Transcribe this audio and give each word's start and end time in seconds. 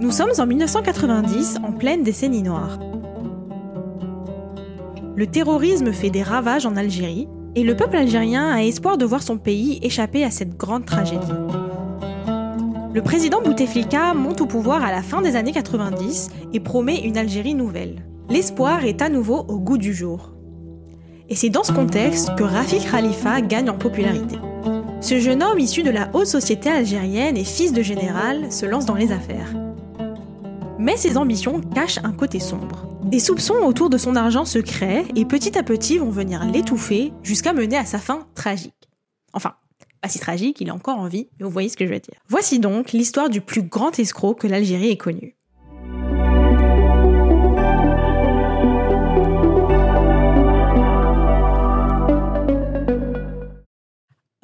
Nous 0.00 0.12
sommes 0.12 0.30
en 0.38 0.46
1990, 0.46 1.56
en 1.64 1.72
pleine 1.72 2.04
décennie 2.04 2.44
noire. 2.44 2.78
Le 5.16 5.26
terrorisme 5.26 5.92
fait 5.92 6.10
des 6.10 6.22
ravages 6.22 6.66
en 6.66 6.76
Algérie 6.76 7.26
et 7.56 7.64
le 7.64 7.74
peuple 7.74 7.96
algérien 7.96 8.48
a 8.48 8.62
espoir 8.62 8.96
de 8.96 9.04
voir 9.04 9.24
son 9.24 9.38
pays 9.38 9.80
échapper 9.82 10.22
à 10.22 10.30
cette 10.30 10.56
grande 10.56 10.86
tragédie. 10.86 11.32
Le 12.94 13.02
président 13.02 13.42
Bouteflika 13.42 14.14
monte 14.14 14.40
au 14.40 14.46
pouvoir 14.46 14.84
à 14.84 14.92
la 14.92 15.02
fin 15.02 15.20
des 15.20 15.34
années 15.34 15.50
90 15.50 16.30
et 16.52 16.60
promet 16.60 17.00
une 17.00 17.18
Algérie 17.18 17.54
nouvelle. 17.54 18.06
L'espoir 18.28 18.84
est 18.84 19.02
à 19.02 19.08
nouveau 19.08 19.46
au 19.48 19.58
goût 19.58 19.78
du 19.78 19.92
jour. 19.92 20.32
Et 21.28 21.34
c'est 21.34 21.50
dans 21.50 21.64
ce 21.64 21.72
contexte 21.72 22.36
que 22.36 22.44
Rafik 22.44 22.88
Khalifa 22.88 23.40
gagne 23.40 23.68
en 23.68 23.76
popularité. 23.76 24.36
Ce 25.00 25.18
jeune 25.18 25.42
homme 25.42 25.58
issu 25.58 25.82
de 25.82 25.90
la 25.90 26.08
haute 26.14 26.26
société 26.26 26.70
algérienne 26.70 27.36
et 27.36 27.44
fils 27.44 27.72
de 27.72 27.82
général 27.82 28.52
se 28.52 28.64
lance 28.64 28.86
dans 28.86 28.94
les 28.94 29.10
affaires. 29.10 29.67
Mais 30.78 30.96
ses 30.96 31.16
ambitions 31.16 31.60
cachent 31.60 31.98
un 32.04 32.12
côté 32.12 32.38
sombre. 32.38 32.86
Des 33.02 33.18
soupçons 33.18 33.56
autour 33.64 33.90
de 33.90 33.98
son 33.98 34.14
argent 34.14 34.44
se 34.44 34.60
créent 34.60 35.06
et 35.16 35.24
petit 35.24 35.58
à 35.58 35.64
petit 35.64 35.98
vont 35.98 36.10
venir 36.10 36.44
l'étouffer 36.44 37.12
jusqu'à 37.24 37.52
mener 37.52 37.76
à 37.76 37.84
sa 37.84 37.98
fin 37.98 38.28
tragique. 38.36 38.88
Enfin, 39.32 39.54
pas 40.00 40.08
si 40.08 40.20
tragique, 40.20 40.60
il 40.60 40.68
est 40.68 40.72
encore 40.72 40.98
en 40.98 41.08
vie, 41.08 41.28
mais 41.38 41.44
vous 41.44 41.50
voyez 41.50 41.68
ce 41.68 41.76
que 41.76 41.84
je 41.84 41.92
veux 41.92 41.98
dire. 41.98 42.20
Voici 42.28 42.60
donc 42.60 42.92
l'histoire 42.92 43.28
du 43.28 43.40
plus 43.40 43.62
grand 43.62 43.98
escroc 43.98 44.34
que 44.34 44.46
l'Algérie 44.46 44.90
ait 44.90 44.96
connu. 44.96 45.34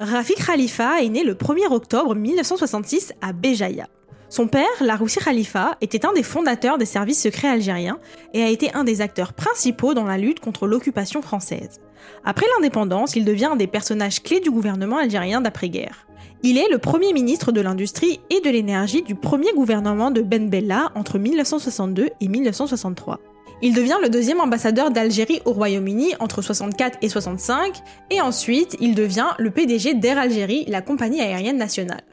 Rafik 0.01 0.45
Khalifa 0.45 1.01
est 1.01 1.09
né 1.09 1.23
le 1.23 1.33
1er 1.35 1.71
octobre 1.71 2.13
1966 2.13 3.13
à 3.21 3.31
Béjaïa. 3.31 3.87
Son 4.35 4.47
père, 4.47 4.65
Laroussi 4.81 5.19
Khalifa, 5.19 5.77
était 5.79 6.05
un 6.05 6.11
des 6.11 6.21
fondateurs 6.21 6.77
des 6.77 6.83
services 6.83 7.21
secrets 7.21 7.47
algériens 7.47 7.99
et 8.33 8.43
a 8.43 8.49
été 8.49 8.69
un 8.73 8.83
des 8.83 8.99
acteurs 8.99 9.31
principaux 9.31 9.93
dans 9.93 10.03
la 10.03 10.17
lutte 10.17 10.41
contre 10.41 10.67
l'occupation 10.67 11.21
française. 11.21 11.79
Après 12.25 12.45
l'indépendance, 12.53 13.15
il 13.15 13.23
devient 13.23 13.45
un 13.45 13.55
des 13.55 13.65
personnages 13.65 14.21
clés 14.21 14.41
du 14.41 14.51
gouvernement 14.51 14.97
algérien 14.97 15.39
d'après-guerre. 15.39 16.05
Il 16.43 16.57
est 16.57 16.67
le 16.69 16.79
premier 16.79 17.13
ministre 17.13 17.53
de 17.53 17.61
l'Industrie 17.61 18.19
et 18.29 18.41
de 18.41 18.49
l'Énergie 18.49 19.03
du 19.03 19.15
premier 19.15 19.53
gouvernement 19.53 20.11
de 20.11 20.19
Ben 20.19 20.49
Bella 20.49 20.91
entre 20.95 21.17
1962 21.17 22.09
et 22.19 22.27
1963. 22.27 23.21
Il 23.61 23.73
devient 23.73 23.99
le 24.01 24.09
deuxième 24.09 24.41
ambassadeur 24.41 24.91
d'Algérie 24.91 25.39
au 25.45 25.53
Royaume-Uni 25.53 26.11
entre 26.19 26.41
64 26.41 26.97
et 27.01 27.07
65, 27.07 27.73
et 28.09 28.19
ensuite 28.19 28.75
il 28.81 28.95
devient 28.95 29.29
le 29.39 29.49
PDG 29.49 29.93
d'Air 29.93 30.17
Algérie, 30.17 30.65
la 30.67 30.81
compagnie 30.81 31.21
aérienne 31.21 31.55
nationale. 31.55 32.03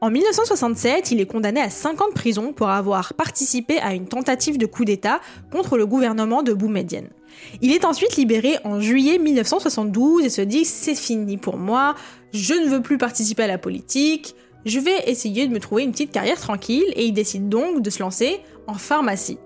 En 0.00 0.10
1967, 0.10 1.10
il 1.10 1.20
est 1.20 1.26
condamné 1.26 1.60
à 1.60 1.70
5 1.70 2.00
ans 2.00 2.08
de 2.08 2.14
prison 2.14 2.52
pour 2.52 2.68
avoir 2.68 3.14
participé 3.14 3.80
à 3.80 3.94
une 3.94 4.06
tentative 4.06 4.56
de 4.56 4.66
coup 4.66 4.84
d'État 4.84 5.20
contre 5.50 5.76
le 5.76 5.86
gouvernement 5.86 6.44
de 6.44 6.52
Boumedienne. 6.52 7.08
Il 7.62 7.72
est 7.72 7.84
ensuite 7.84 8.14
libéré 8.14 8.58
en 8.62 8.80
juillet 8.80 9.18
1972 9.18 10.24
et 10.24 10.30
se 10.30 10.40
dit 10.40 10.64
c'est 10.64 10.94
fini 10.94 11.36
pour 11.36 11.56
moi, 11.56 11.96
je 12.32 12.54
ne 12.54 12.68
veux 12.68 12.80
plus 12.80 12.96
participer 12.96 13.42
à 13.42 13.48
la 13.48 13.58
politique, 13.58 14.36
je 14.64 14.78
vais 14.78 15.10
essayer 15.10 15.48
de 15.48 15.52
me 15.52 15.58
trouver 15.58 15.82
une 15.82 15.90
petite 15.90 16.12
carrière 16.12 16.40
tranquille 16.40 16.92
et 16.94 17.06
il 17.06 17.12
décide 17.12 17.48
donc 17.48 17.82
de 17.82 17.90
se 17.90 17.98
lancer 17.98 18.38
en 18.68 18.74
pharmacie. 18.74 19.38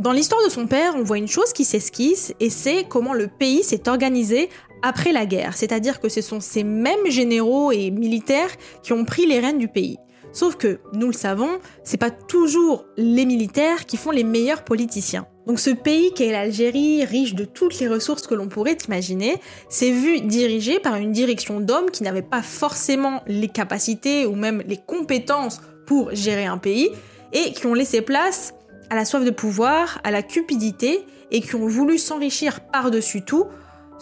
Dans 0.00 0.12
l'histoire 0.12 0.42
de 0.44 0.50
son 0.50 0.66
père, 0.66 0.94
on 0.96 1.04
voit 1.04 1.18
une 1.18 1.28
chose 1.28 1.52
qui 1.52 1.64
s'esquisse 1.64 2.34
et 2.40 2.50
c'est 2.50 2.88
comment 2.88 3.12
le 3.12 3.28
pays 3.28 3.62
s'est 3.62 3.88
organisé 3.88 4.48
après 4.82 5.12
la 5.12 5.26
guerre, 5.26 5.56
c'est-à-dire 5.56 6.00
que 6.00 6.08
ce 6.08 6.20
sont 6.20 6.40
ces 6.40 6.64
mêmes 6.64 7.06
généraux 7.08 7.72
et 7.72 7.90
militaires 7.90 8.50
qui 8.82 8.92
ont 8.92 9.04
pris 9.04 9.26
les 9.26 9.40
rênes 9.40 9.58
du 9.58 9.68
pays. 9.68 9.98
Sauf 10.32 10.56
que, 10.56 10.80
nous 10.94 11.08
le 11.08 11.12
savons, 11.12 11.58
c'est 11.84 11.98
pas 11.98 12.10
toujours 12.10 12.86
les 12.96 13.26
militaires 13.26 13.84
qui 13.84 13.96
font 13.96 14.10
les 14.10 14.24
meilleurs 14.24 14.64
politiciens. 14.64 15.26
Donc 15.46 15.58
ce 15.58 15.70
pays 15.70 16.12
qu'est 16.14 16.30
l'Algérie, 16.30 17.04
riche 17.04 17.34
de 17.34 17.44
toutes 17.44 17.78
les 17.80 17.88
ressources 17.88 18.26
que 18.26 18.34
l'on 18.34 18.48
pourrait 18.48 18.78
imaginer, 18.86 19.36
s'est 19.68 19.90
vu 19.90 20.20
dirigé 20.20 20.78
par 20.78 20.96
une 20.96 21.12
direction 21.12 21.60
d'hommes 21.60 21.90
qui 21.90 22.02
n'avaient 22.02 22.22
pas 22.22 22.42
forcément 22.42 23.22
les 23.26 23.48
capacités 23.48 24.24
ou 24.24 24.34
même 24.34 24.62
les 24.66 24.78
compétences 24.78 25.60
pour 25.86 26.14
gérer 26.14 26.46
un 26.46 26.58
pays 26.58 26.90
et 27.32 27.52
qui 27.52 27.66
ont 27.66 27.74
laissé 27.74 28.00
place 28.00 28.54
à 28.88 28.94
la 28.94 29.04
soif 29.04 29.24
de 29.24 29.30
pouvoir, 29.30 30.00
à 30.04 30.10
la 30.10 30.22
cupidité 30.22 31.04
et 31.30 31.40
qui 31.40 31.56
ont 31.56 31.66
voulu 31.66 31.98
s'enrichir 31.98 32.60
par-dessus 32.60 33.22
tout 33.22 33.46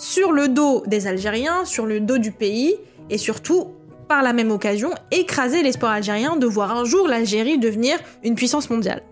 sur 0.00 0.32
le 0.32 0.48
dos 0.48 0.82
des 0.86 1.06
Algériens, 1.06 1.66
sur 1.66 1.84
le 1.84 2.00
dos 2.00 2.16
du 2.16 2.32
pays, 2.32 2.74
et 3.10 3.18
surtout, 3.18 3.68
par 4.08 4.22
la 4.22 4.32
même 4.32 4.50
occasion, 4.50 4.90
écraser 5.10 5.62
l'espoir 5.62 5.92
algérien 5.92 6.36
de 6.36 6.46
voir 6.46 6.74
un 6.74 6.84
jour 6.84 7.06
l'Algérie 7.06 7.58
devenir 7.58 7.98
une 8.24 8.34
puissance 8.34 8.70
mondiale. 8.70 9.02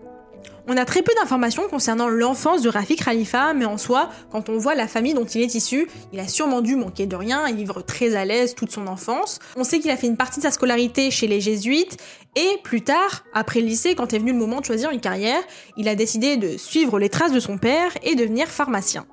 On 0.67 0.77
a 0.77 0.85
très 0.85 1.01
peu 1.01 1.11
d'informations 1.19 1.67
concernant 1.69 2.09
l'enfance 2.09 2.63
de 2.63 2.69
Rafik 2.69 3.03
Khalifa, 3.03 3.53
mais 3.53 3.65
en 3.65 3.77
soi, 3.77 4.09
quand 4.31 4.49
on 4.49 4.57
voit 4.57 4.75
la 4.75 4.87
famille 4.87 5.13
dont 5.13 5.25
il 5.25 5.41
est 5.41 5.55
issu, 5.55 5.87
il 6.11 6.19
a 6.19 6.27
sûrement 6.27 6.61
dû 6.61 6.75
manquer 6.75 7.05
de 7.05 7.15
rien 7.15 7.45
et 7.45 7.53
vivre 7.53 7.81
très 7.81 8.15
à 8.15 8.25
l'aise 8.25 8.55
toute 8.55 8.71
son 8.71 8.87
enfance. 8.87 9.39
On 9.57 9.63
sait 9.63 9.79
qu'il 9.79 9.91
a 9.91 9.97
fait 9.97 10.07
une 10.07 10.17
partie 10.17 10.39
de 10.39 10.45
sa 10.45 10.51
scolarité 10.51 11.11
chez 11.11 11.27
les 11.27 11.39
jésuites, 11.39 11.97
et 12.35 12.57
plus 12.63 12.81
tard, 12.81 13.25
après 13.33 13.61
le 13.61 13.67
lycée, 13.67 13.93
quand 13.93 14.13
est 14.13 14.19
venu 14.19 14.31
le 14.31 14.39
moment 14.39 14.59
de 14.59 14.65
choisir 14.65 14.89
une 14.89 15.01
carrière, 15.01 15.41
il 15.77 15.87
a 15.87 15.95
décidé 15.95 16.37
de 16.37 16.57
suivre 16.57 16.97
les 16.97 17.09
traces 17.09 17.31
de 17.31 17.39
son 17.39 17.59
père 17.59 17.91
et 18.03 18.15
devenir 18.15 18.47
pharmacien. 18.47 19.05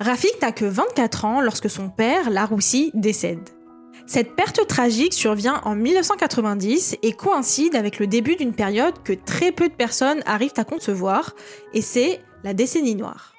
Rafik 0.00 0.40
n'a 0.42 0.52
que 0.52 0.64
24 0.64 1.24
ans 1.24 1.40
lorsque 1.40 1.70
son 1.70 1.88
père, 1.88 2.30
Laroussi, 2.30 2.90
décède. 2.94 3.48
Cette 4.06 4.34
perte 4.34 4.66
tragique 4.66 5.14
survient 5.14 5.60
en 5.64 5.74
1990 5.74 6.98
et 7.02 7.12
coïncide 7.12 7.74
avec 7.74 7.98
le 7.98 8.06
début 8.06 8.36
d'une 8.36 8.52
période 8.52 8.94
que 9.02 9.12
très 9.12 9.52
peu 9.52 9.68
de 9.68 9.74
personnes 9.74 10.22
arrivent 10.26 10.52
à 10.56 10.64
concevoir, 10.64 11.32
et 11.72 11.80
c'est 11.80 12.20
la 12.42 12.52
décennie 12.54 12.96
noire. 12.96 13.32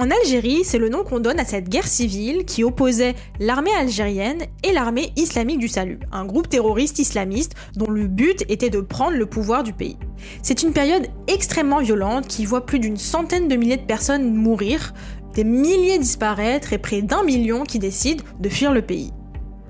En 0.00 0.12
Algérie, 0.12 0.60
c'est 0.62 0.78
le 0.78 0.88
nom 0.88 1.02
qu'on 1.02 1.18
donne 1.18 1.40
à 1.40 1.44
cette 1.44 1.68
guerre 1.68 1.88
civile 1.88 2.44
qui 2.44 2.62
opposait 2.62 3.16
l'armée 3.40 3.74
algérienne 3.76 4.44
et 4.62 4.72
l'armée 4.72 5.12
islamique 5.16 5.58
du 5.58 5.66
salut, 5.66 5.98
un 6.12 6.24
groupe 6.24 6.48
terroriste 6.48 7.00
islamiste 7.00 7.56
dont 7.74 7.90
le 7.90 8.06
but 8.06 8.44
était 8.48 8.70
de 8.70 8.80
prendre 8.80 9.16
le 9.16 9.26
pouvoir 9.26 9.64
du 9.64 9.72
pays. 9.72 9.98
C'est 10.40 10.62
une 10.62 10.72
période 10.72 11.08
extrêmement 11.26 11.80
violente 11.80 12.28
qui 12.28 12.44
voit 12.44 12.64
plus 12.64 12.78
d'une 12.78 12.96
centaine 12.96 13.48
de 13.48 13.56
milliers 13.56 13.76
de 13.76 13.86
personnes 13.86 14.32
mourir, 14.32 14.94
des 15.34 15.42
milliers 15.42 15.98
disparaître 15.98 16.72
et 16.72 16.78
près 16.78 17.02
d'un 17.02 17.24
million 17.24 17.64
qui 17.64 17.80
décident 17.80 18.22
de 18.38 18.48
fuir 18.48 18.72
le 18.72 18.82
pays. 18.82 19.10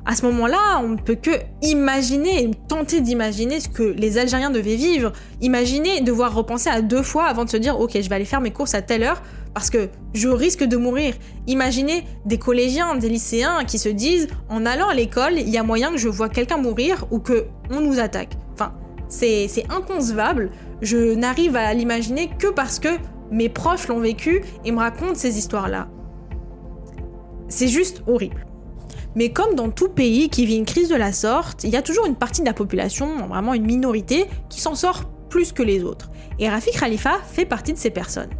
À 0.04 0.14
ce 0.14 0.24
moment-là, 0.26 0.80
on 0.82 0.88
ne 0.88 0.96
peut 0.96 1.16
que 1.16 1.30
imaginer 1.62 2.50
tenter 2.66 3.00
d'imaginer 3.00 3.60
ce 3.60 3.68
que 3.68 3.82
les 3.82 4.16
Algériens 4.16 4.50
devaient 4.50 4.76
vivre. 4.76 5.12
Imaginer 5.42 6.00
devoir 6.00 6.34
repenser 6.34 6.70
à 6.70 6.80
deux 6.80 7.02
fois 7.02 7.24
avant 7.24 7.44
de 7.44 7.50
se 7.50 7.58
dire 7.58 7.78
ok, 7.78 7.92
je 7.94 8.08
vais 8.08 8.14
aller 8.14 8.24
faire 8.24 8.40
mes 8.40 8.50
courses 8.50 8.74
à 8.74 8.80
telle 8.80 9.02
heure 9.02 9.22
parce 9.54 9.70
que 9.70 9.88
je 10.14 10.28
risque 10.28 10.64
de 10.64 10.76
mourir. 10.76 11.14
Imaginez 11.46 12.04
des 12.24 12.38
collégiens, 12.38 12.96
des 12.96 13.08
lycéens 13.08 13.64
qui 13.64 13.78
se 13.78 13.88
disent 13.88 14.28
en 14.48 14.66
allant 14.66 14.88
à 14.88 14.94
l'école, 14.94 15.34
il 15.34 15.48
y 15.48 15.58
a 15.58 15.62
moyen 15.62 15.90
que 15.90 15.98
je 15.98 16.08
vois 16.08 16.28
quelqu'un 16.28 16.58
mourir 16.58 17.06
ou 17.10 17.18
que 17.18 17.46
on 17.70 17.80
nous 17.80 17.98
attaque. 17.98 18.34
Enfin, 18.54 18.74
c'est 19.08 19.48
inconcevable. 19.70 20.50
Je 20.82 21.14
n'arrive 21.14 21.56
à 21.56 21.72
l'imaginer 21.74 22.30
que 22.38 22.48
parce 22.48 22.78
que 22.78 22.88
mes 23.30 23.48
proches 23.48 23.88
l'ont 23.88 24.00
vécu 24.00 24.42
et 24.64 24.72
me 24.72 24.78
racontent 24.78 25.14
ces 25.14 25.38
histoires-là. 25.38 25.88
C'est 27.48 27.68
juste 27.68 28.02
horrible. 28.06 28.46
Mais 29.14 29.30
comme 29.30 29.54
dans 29.54 29.70
tout 29.70 29.88
pays 29.88 30.28
qui 30.28 30.46
vit 30.46 30.56
une 30.56 30.66
crise 30.66 30.88
de 30.88 30.94
la 30.94 31.12
sorte, 31.12 31.64
il 31.64 31.70
y 31.70 31.76
a 31.76 31.82
toujours 31.82 32.06
une 32.06 32.14
partie 32.14 32.42
de 32.42 32.46
la 32.46 32.52
population, 32.52 33.26
vraiment 33.26 33.54
une 33.54 33.66
minorité, 33.66 34.26
qui 34.48 34.60
s'en 34.60 34.74
sort 34.74 35.10
plus 35.28 35.52
que 35.52 35.62
les 35.62 35.82
autres. 35.82 36.10
Et 36.38 36.48
Rafik 36.48 36.78
Khalifa 36.78 37.18
fait 37.26 37.46
partie 37.46 37.72
de 37.72 37.78
ces 37.78 37.90
personnes. 37.90 38.30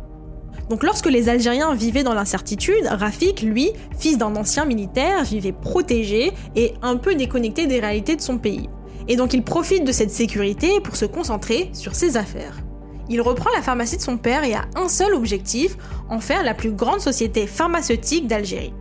Donc 0.68 0.82
lorsque 0.82 1.06
les 1.06 1.28
Algériens 1.28 1.74
vivaient 1.74 2.02
dans 2.02 2.14
l'incertitude, 2.14 2.86
Rafik, 2.86 3.42
lui, 3.42 3.70
fils 3.98 4.18
d'un 4.18 4.36
ancien 4.36 4.66
militaire, 4.66 5.24
vivait 5.24 5.52
protégé 5.52 6.32
et 6.56 6.74
un 6.82 6.96
peu 6.96 7.14
déconnecté 7.14 7.66
des 7.66 7.80
réalités 7.80 8.16
de 8.16 8.20
son 8.20 8.38
pays. 8.38 8.68
Et 9.08 9.16
donc 9.16 9.32
il 9.32 9.42
profite 9.42 9.84
de 9.84 9.92
cette 9.92 10.10
sécurité 10.10 10.80
pour 10.80 10.96
se 10.96 11.06
concentrer 11.06 11.70
sur 11.72 11.94
ses 11.94 12.16
affaires. 12.18 12.58
Il 13.08 13.22
reprend 13.22 13.48
la 13.56 13.62
pharmacie 13.62 13.96
de 13.96 14.02
son 14.02 14.18
père 14.18 14.44
et 14.44 14.54
a 14.54 14.66
un 14.76 14.88
seul 14.88 15.14
objectif, 15.14 15.78
en 16.10 16.20
faire 16.20 16.42
la 16.42 16.52
plus 16.52 16.72
grande 16.72 17.00
société 17.00 17.46
pharmaceutique 17.46 18.26
d'Algérie. 18.26 18.74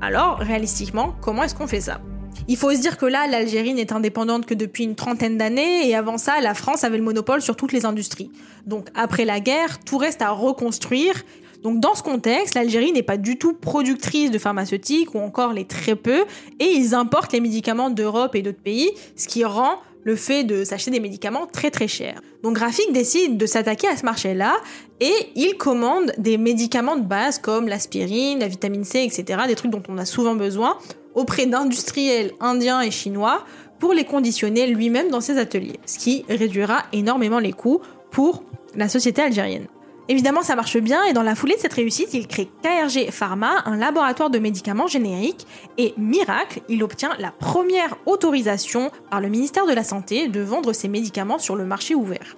Alors, 0.00 0.38
réalistiquement, 0.38 1.14
comment 1.20 1.44
est-ce 1.44 1.54
qu'on 1.54 1.68
fait 1.68 1.80
ça? 1.80 2.00
Il 2.48 2.56
faut 2.56 2.72
se 2.72 2.80
dire 2.80 2.98
que 2.98 3.06
là, 3.06 3.26
l'Algérie 3.26 3.74
n'est 3.74 3.92
indépendante 3.92 4.46
que 4.46 4.54
depuis 4.54 4.84
une 4.84 4.94
trentaine 4.94 5.38
d'années, 5.38 5.88
et 5.88 5.94
avant 5.94 6.18
ça, 6.18 6.40
la 6.40 6.54
France 6.54 6.84
avait 6.84 6.98
le 6.98 7.04
monopole 7.04 7.40
sur 7.40 7.56
toutes 7.56 7.72
les 7.72 7.86
industries. 7.86 8.30
Donc 8.66 8.88
après 8.94 9.24
la 9.24 9.40
guerre, 9.40 9.80
tout 9.80 9.98
reste 9.98 10.22
à 10.22 10.30
reconstruire. 10.30 11.14
Donc 11.62 11.80
dans 11.80 11.94
ce 11.94 12.02
contexte, 12.02 12.54
l'Algérie 12.54 12.92
n'est 12.92 13.02
pas 13.02 13.16
du 13.16 13.38
tout 13.38 13.54
productrice 13.54 14.30
de 14.30 14.38
pharmaceutiques, 14.38 15.14
ou 15.14 15.18
encore 15.18 15.52
les 15.52 15.64
très 15.64 15.96
peu, 15.96 16.24
et 16.60 16.66
ils 16.66 16.94
importent 16.94 17.32
les 17.32 17.40
médicaments 17.40 17.90
d'Europe 17.90 18.34
et 18.34 18.42
d'autres 18.42 18.62
pays, 18.62 18.90
ce 19.16 19.26
qui 19.26 19.44
rend 19.44 19.78
le 20.04 20.16
fait 20.16 20.44
de 20.44 20.64
s'acheter 20.64 20.90
des 20.90 21.00
médicaments 21.00 21.46
très 21.46 21.70
très 21.70 21.88
chers. 21.88 22.20
Donc 22.42 22.56
Graphic 22.56 22.92
décide 22.92 23.38
de 23.38 23.46
s'attaquer 23.46 23.88
à 23.88 23.96
ce 23.96 24.04
marché-là 24.04 24.54
et 25.00 25.14
il 25.34 25.56
commande 25.56 26.12
des 26.18 26.36
médicaments 26.36 26.96
de 26.96 27.04
base 27.04 27.38
comme 27.38 27.68
l'aspirine, 27.68 28.38
la 28.38 28.48
vitamine 28.48 28.84
C, 28.84 29.02
etc., 29.02 29.44
des 29.48 29.54
trucs 29.54 29.70
dont 29.70 29.82
on 29.88 29.96
a 29.96 30.04
souvent 30.04 30.34
besoin, 30.34 30.76
auprès 31.14 31.46
d'industriels 31.46 32.32
indiens 32.40 32.80
et 32.80 32.90
chinois 32.90 33.44
pour 33.78 33.92
les 33.92 34.04
conditionner 34.04 34.66
lui-même 34.66 35.10
dans 35.10 35.20
ses 35.20 35.38
ateliers, 35.38 35.80
ce 35.86 35.98
qui 35.98 36.24
réduira 36.28 36.84
énormément 36.92 37.38
les 37.38 37.52
coûts 37.52 37.80
pour 38.10 38.44
la 38.74 38.88
société 38.88 39.22
algérienne. 39.22 39.66
Évidemment, 40.08 40.42
ça 40.42 40.54
marche 40.54 40.76
bien 40.78 41.02
et 41.04 41.14
dans 41.14 41.22
la 41.22 41.34
foulée 41.34 41.54
de 41.54 41.60
cette 41.60 41.72
réussite, 41.72 42.12
il 42.12 42.26
crée 42.26 42.48
KRG 42.62 43.10
Pharma, 43.10 43.62
un 43.64 43.76
laboratoire 43.76 44.28
de 44.28 44.38
médicaments 44.38 44.86
génériques 44.86 45.46
et 45.78 45.94
miracle, 45.96 46.60
il 46.68 46.82
obtient 46.82 47.12
la 47.18 47.30
première 47.30 47.96
autorisation 48.04 48.90
par 49.10 49.22
le 49.22 49.28
ministère 49.28 49.66
de 49.66 49.72
la 49.72 49.82
Santé 49.82 50.28
de 50.28 50.40
vendre 50.40 50.74
ses 50.74 50.88
médicaments 50.88 51.38
sur 51.38 51.56
le 51.56 51.64
marché 51.64 51.94
ouvert. 51.94 52.36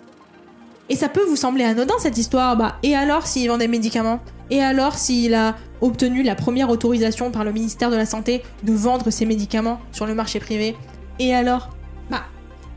Et 0.88 0.94
ça 0.94 1.08
peut 1.08 1.24
vous 1.24 1.34
sembler 1.34 1.64
anodin 1.64 1.96
cette 1.98 2.16
histoire, 2.16 2.56
bah 2.56 2.76
et 2.84 2.94
alors 2.94 3.26
s'il 3.26 3.48
vend 3.48 3.58
des 3.58 3.66
médicaments? 3.66 4.20
Et 4.50 4.62
alors 4.62 4.94
s'il 4.94 5.34
a 5.34 5.56
obtenu 5.80 6.22
la 6.22 6.34
première 6.34 6.70
autorisation 6.70 7.30
par 7.30 7.44
le 7.44 7.52
ministère 7.52 7.90
de 7.90 7.96
la 7.96 8.06
Santé 8.06 8.42
de 8.62 8.72
vendre 8.72 9.10
ses 9.10 9.26
médicaments 9.26 9.80
sur 9.92 10.06
le 10.06 10.14
marché 10.14 10.40
privé 10.40 10.76
Et 11.18 11.34
alors 11.34 11.70
Bah 12.10 12.24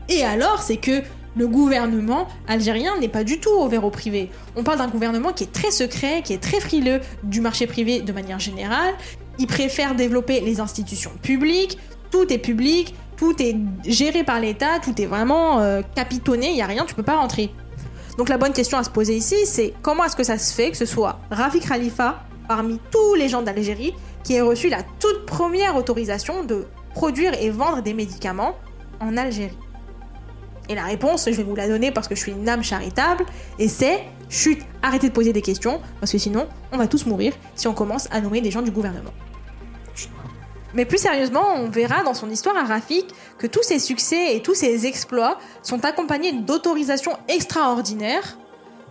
et 0.08 0.24
alors 0.24 0.62
c'est 0.62 0.76
que 0.76 1.02
le 1.36 1.46
gouvernement 1.46 2.26
algérien 2.48 2.98
n'est 2.98 3.08
pas 3.08 3.24
du 3.24 3.38
tout 3.38 3.50
ouvert 3.50 3.84
au 3.84 3.90
privé. 3.90 4.30
On 4.56 4.64
parle 4.64 4.78
d'un 4.78 4.88
gouvernement 4.88 5.32
qui 5.32 5.44
est 5.44 5.52
très 5.52 5.70
secret, 5.70 6.22
qui 6.24 6.32
est 6.32 6.42
très 6.42 6.60
frileux 6.60 7.00
du 7.22 7.40
marché 7.40 7.66
privé 7.66 8.00
de 8.00 8.12
manière 8.12 8.40
générale. 8.40 8.94
Il 9.38 9.46
préfère 9.46 9.94
développer 9.94 10.40
les 10.40 10.60
institutions 10.60 11.12
publiques. 11.22 11.78
Tout 12.10 12.32
est 12.32 12.38
public, 12.38 12.94
tout 13.16 13.40
est 13.40 13.56
géré 13.86 14.24
par 14.24 14.40
l'État, 14.40 14.80
tout 14.82 15.00
est 15.00 15.06
vraiment 15.06 15.60
euh, 15.60 15.82
capitonné, 15.94 16.48
il 16.48 16.54
n'y 16.54 16.62
a 16.62 16.66
rien, 16.66 16.84
tu 16.84 16.94
peux 16.94 17.04
pas 17.04 17.16
rentrer. 17.16 17.52
Donc 18.18 18.28
la 18.28 18.36
bonne 18.36 18.52
question 18.52 18.78
à 18.78 18.82
se 18.82 18.90
poser 18.90 19.16
ici, 19.16 19.36
c'est 19.44 19.72
comment 19.82 20.04
est-ce 20.04 20.16
que 20.16 20.24
ça 20.24 20.36
se 20.36 20.52
fait 20.52 20.72
que 20.72 20.76
ce 20.76 20.86
soit 20.86 21.20
Rafik 21.30 21.68
Khalifa, 21.68 22.24
parmi 22.50 22.80
tous 22.90 23.14
les 23.14 23.28
gens 23.28 23.42
d'Algérie, 23.42 23.94
qui 24.24 24.34
ait 24.34 24.40
reçu 24.40 24.68
la 24.68 24.82
toute 24.98 25.24
première 25.24 25.76
autorisation 25.76 26.42
de 26.42 26.66
produire 26.94 27.32
et 27.40 27.48
vendre 27.48 27.80
des 27.80 27.94
médicaments 27.94 28.56
en 28.98 29.16
Algérie 29.16 29.56
et 30.68 30.74
la 30.76 30.84
réponse, 30.84 31.26
je 31.26 31.34
vais 31.34 31.42
vous 31.42 31.56
la 31.56 31.66
donner 31.66 31.90
parce 31.90 32.06
que 32.06 32.14
je 32.14 32.20
suis 32.20 32.32
une 32.32 32.48
âme 32.48 32.62
charitable, 32.62 33.26
et 33.58 33.68
c'est 33.68 34.04
chut, 34.28 34.60
arrêtez 34.82 35.08
de 35.08 35.12
poser 35.12 35.32
des 35.32 35.42
questions, 35.42 35.80
parce 35.98 36.12
que 36.12 36.18
sinon, 36.18 36.46
on 36.70 36.78
va 36.78 36.86
tous 36.86 37.06
mourir 37.06 37.32
si 37.56 37.66
on 37.66 37.74
commence 37.74 38.06
à 38.12 38.20
nommer 38.20 38.40
des 38.40 38.52
gens 38.52 38.62
du 38.62 38.70
gouvernement. 38.70 39.10
Mais 40.72 40.84
plus 40.84 40.98
sérieusement, 40.98 41.54
on 41.56 41.68
verra 41.68 42.04
dans 42.04 42.14
son 42.14 42.30
histoire 42.30 42.56
à 42.56 42.62
Rafik 42.62 43.06
que 43.36 43.48
tous 43.48 43.64
ses 43.64 43.80
succès 43.80 44.36
et 44.36 44.42
tous 44.42 44.54
ses 44.54 44.86
exploits 44.86 45.38
sont 45.64 45.84
accompagnés 45.84 46.32
d'autorisations 46.32 47.16
extraordinaires 47.26 48.38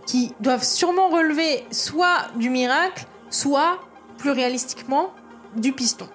qui 0.06 0.34
doivent 0.40 0.64
sûrement 0.64 1.08
relever 1.08 1.64
soit 1.70 2.26
du 2.36 2.50
miracle, 2.50 3.06
soit, 3.30 3.78
plus 4.18 4.30
réalistiquement, 4.30 5.12
du 5.56 5.72
piston. 5.72 6.06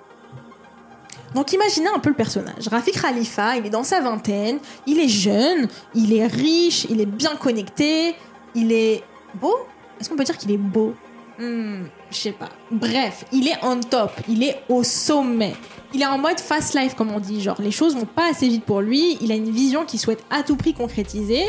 Donc 1.34 1.52
imaginez 1.52 1.90
un 1.94 2.00
peu 2.00 2.10
le 2.10 2.16
personnage. 2.16 2.68
Rafik 2.70 3.02
Khalifa, 3.02 3.58
il 3.58 3.66
est 3.66 3.70
dans 3.70 3.84
sa 3.84 4.00
vingtaine, 4.00 4.60
il 4.88 5.00
est 5.00 5.10
jeune, 5.10 5.68
il 5.94 6.14
est 6.14 6.28
riche, 6.28 6.88
il 6.90 7.02
est 7.02 7.06
bien 7.06 7.36
connecté, 7.36 8.16
il 8.54 8.72
est 8.72 9.04
beau? 9.34 9.56
Est-ce 10.00 10.10
qu'on 10.10 10.16
peut 10.16 10.24
dire 10.24 10.38
qu'il 10.38 10.52
est 10.52 10.58
beau? 10.58 10.94
Hmm, 11.38 11.84
Je 12.10 12.16
sais 12.16 12.32
pas. 12.32 12.50
Bref, 12.72 13.26
il 13.34 13.50
est 13.50 13.58
on 13.64 13.82
top, 13.82 14.12
il 14.30 14.44
est 14.44 14.62
au 14.70 14.84
sommet. 14.84 15.56
Il 15.94 16.02
est 16.02 16.06
en 16.06 16.18
mode 16.18 16.40
fast 16.40 16.74
life 16.74 16.96
comme 16.96 17.12
on 17.12 17.20
dit, 17.20 17.42
genre 17.42 17.60
les 17.60 17.72
choses 17.72 17.96
vont 17.96 18.06
pas 18.06 18.30
assez 18.30 18.48
vite 18.48 18.64
pour 18.64 18.80
lui, 18.80 19.18
il 19.20 19.32
a 19.32 19.36
une 19.36 19.52
vision 19.52 19.84
qu'il 19.84 20.00
souhaite 20.00 20.24
à 20.30 20.44
tout 20.44 20.56
prix 20.56 20.74
concrétiser 20.74 21.44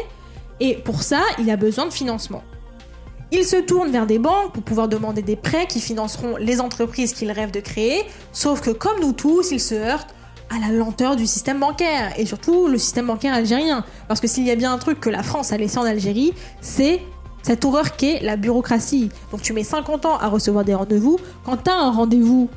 et 0.58 0.74
pour 0.74 1.02
ça, 1.02 1.20
il 1.38 1.48
a 1.50 1.56
besoin 1.56 1.86
de 1.86 1.92
financement. 1.92 2.42
Il 3.32 3.44
se 3.44 3.56
tourne 3.56 3.90
vers 3.90 4.06
des 4.06 4.20
banques 4.20 4.52
pour 4.52 4.62
pouvoir 4.62 4.86
demander 4.86 5.20
des 5.20 5.34
prêts 5.34 5.66
qui 5.66 5.80
financeront 5.80 6.36
les 6.36 6.60
entreprises 6.60 7.12
qu'il 7.12 7.30
rêve 7.32 7.50
de 7.50 7.58
créer, 7.58 8.04
sauf 8.32 8.60
que 8.60 8.70
comme 8.70 9.00
nous 9.00 9.12
tous, 9.12 9.50
il 9.50 9.60
se 9.60 9.74
heurte 9.74 10.14
à 10.48 10.60
la 10.60 10.72
lenteur 10.72 11.16
du 11.16 11.26
système 11.26 11.58
bancaire, 11.58 12.12
et 12.18 12.24
surtout 12.24 12.68
le 12.68 12.78
système 12.78 13.08
bancaire 13.08 13.34
algérien. 13.34 13.84
Parce 14.06 14.20
que 14.20 14.28
s'il 14.28 14.44
y 14.46 14.50
a 14.52 14.54
bien 14.54 14.72
un 14.72 14.78
truc 14.78 15.00
que 15.00 15.10
la 15.10 15.24
France 15.24 15.52
a 15.52 15.56
laissé 15.56 15.76
en 15.78 15.82
Algérie, 15.82 16.34
c'est 16.60 17.00
cette 17.42 17.64
horreur 17.64 17.96
qu'est 17.96 18.20
la 18.20 18.36
bureaucratie. 18.36 19.10
Donc 19.32 19.42
tu 19.42 19.52
mets 19.52 19.64
50 19.64 20.06
ans 20.06 20.18
à 20.18 20.28
recevoir 20.28 20.64
des 20.64 20.74
rendez-vous, 20.74 21.18
quand 21.44 21.56
tu 21.56 21.70
as 21.70 21.74
un 21.74 21.90
rendez-vous, 21.90 22.48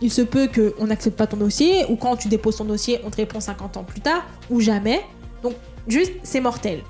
il 0.00 0.10
se 0.10 0.22
peut 0.22 0.48
qu'on 0.48 0.86
n'accepte 0.86 1.16
pas 1.16 1.28
ton 1.28 1.36
dossier, 1.36 1.84
ou 1.88 1.94
quand 1.94 2.16
tu 2.16 2.26
déposes 2.26 2.56
ton 2.56 2.64
dossier, 2.64 3.00
on 3.04 3.10
te 3.10 3.16
répond 3.16 3.38
50 3.38 3.76
ans 3.76 3.84
plus 3.84 4.00
tard, 4.00 4.24
ou 4.50 4.60
jamais. 4.60 5.00
Donc 5.44 5.54
juste, 5.86 6.12
c'est 6.24 6.40
mortel. 6.40 6.82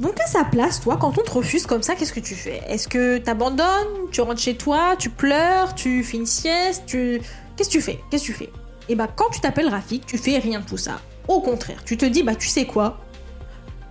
Donc 0.00 0.20
à 0.20 0.26
sa 0.26 0.44
place, 0.44 0.80
toi, 0.80 0.96
quand 1.00 1.18
on 1.18 1.22
te 1.22 1.30
refuse 1.30 1.66
comme 1.66 1.82
ça, 1.82 1.94
qu'est-ce 1.94 2.12
que 2.12 2.20
tu 2.20 2.34
fais? 2.34 2.62
Est-ce 2.68 2.88
que 2.88 3.18
t'abandonnes? 3.18 4.08
Tu 4.10 4.20
rentres 4.20 4.40
chez 4.40 4.56
toi? 4.56 4.96
Tu 4.98 5.10
pleures? 5.10 5.74
Tu 5.74 6.02
fais 6.02 6.16
une 6.16 6.26
sieste? 6.26 6.84
Tu... 6.86 7.20
Qu'est-ce 7.56 7.68
que 7.68 7.74
tu 7.74 7.80
fais? 7.80 8.00
Qu'est-ce 8.10 8.22
que 8.22 8.32
tu 8.32 8.32
fais? 8.32 8.50
Et 8.88 8.92
eh 8.92 8.94
bah 8.96 9.06
quand 9.14 9.30
tu 9.30 9.40
t'appelles 9.40 9.68
Rafik, 9.68 10.06
tu 10.06 10.18
fais 10.18 10.38
rien 10.38 10.60
de 10.60 10.64
tout 10.66 10.76
ça. 10.76 11.00
Au 11.28 11.40
contraire, 11.40 11.84
tu 11.84 11.96
te 11.96 12.04
dis 12.04 12.22
bah 12.22 12.34
tu 12.34 12.48
sais 12.48 12.66
quoi? 12.66 12.98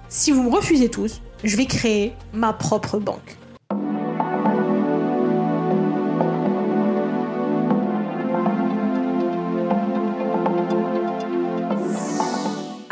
Si 0.09 0.31
vous 0.31 0.43
me 0.43 0.51
refusez 0.53 0.89
tous, 0.89 1.21
je 1.43 1.55
vais 1.55 1.65
créer 1.65 2.13
ma 2.33 2.51
propre 2.51 2.99
banque. 2.99 3.37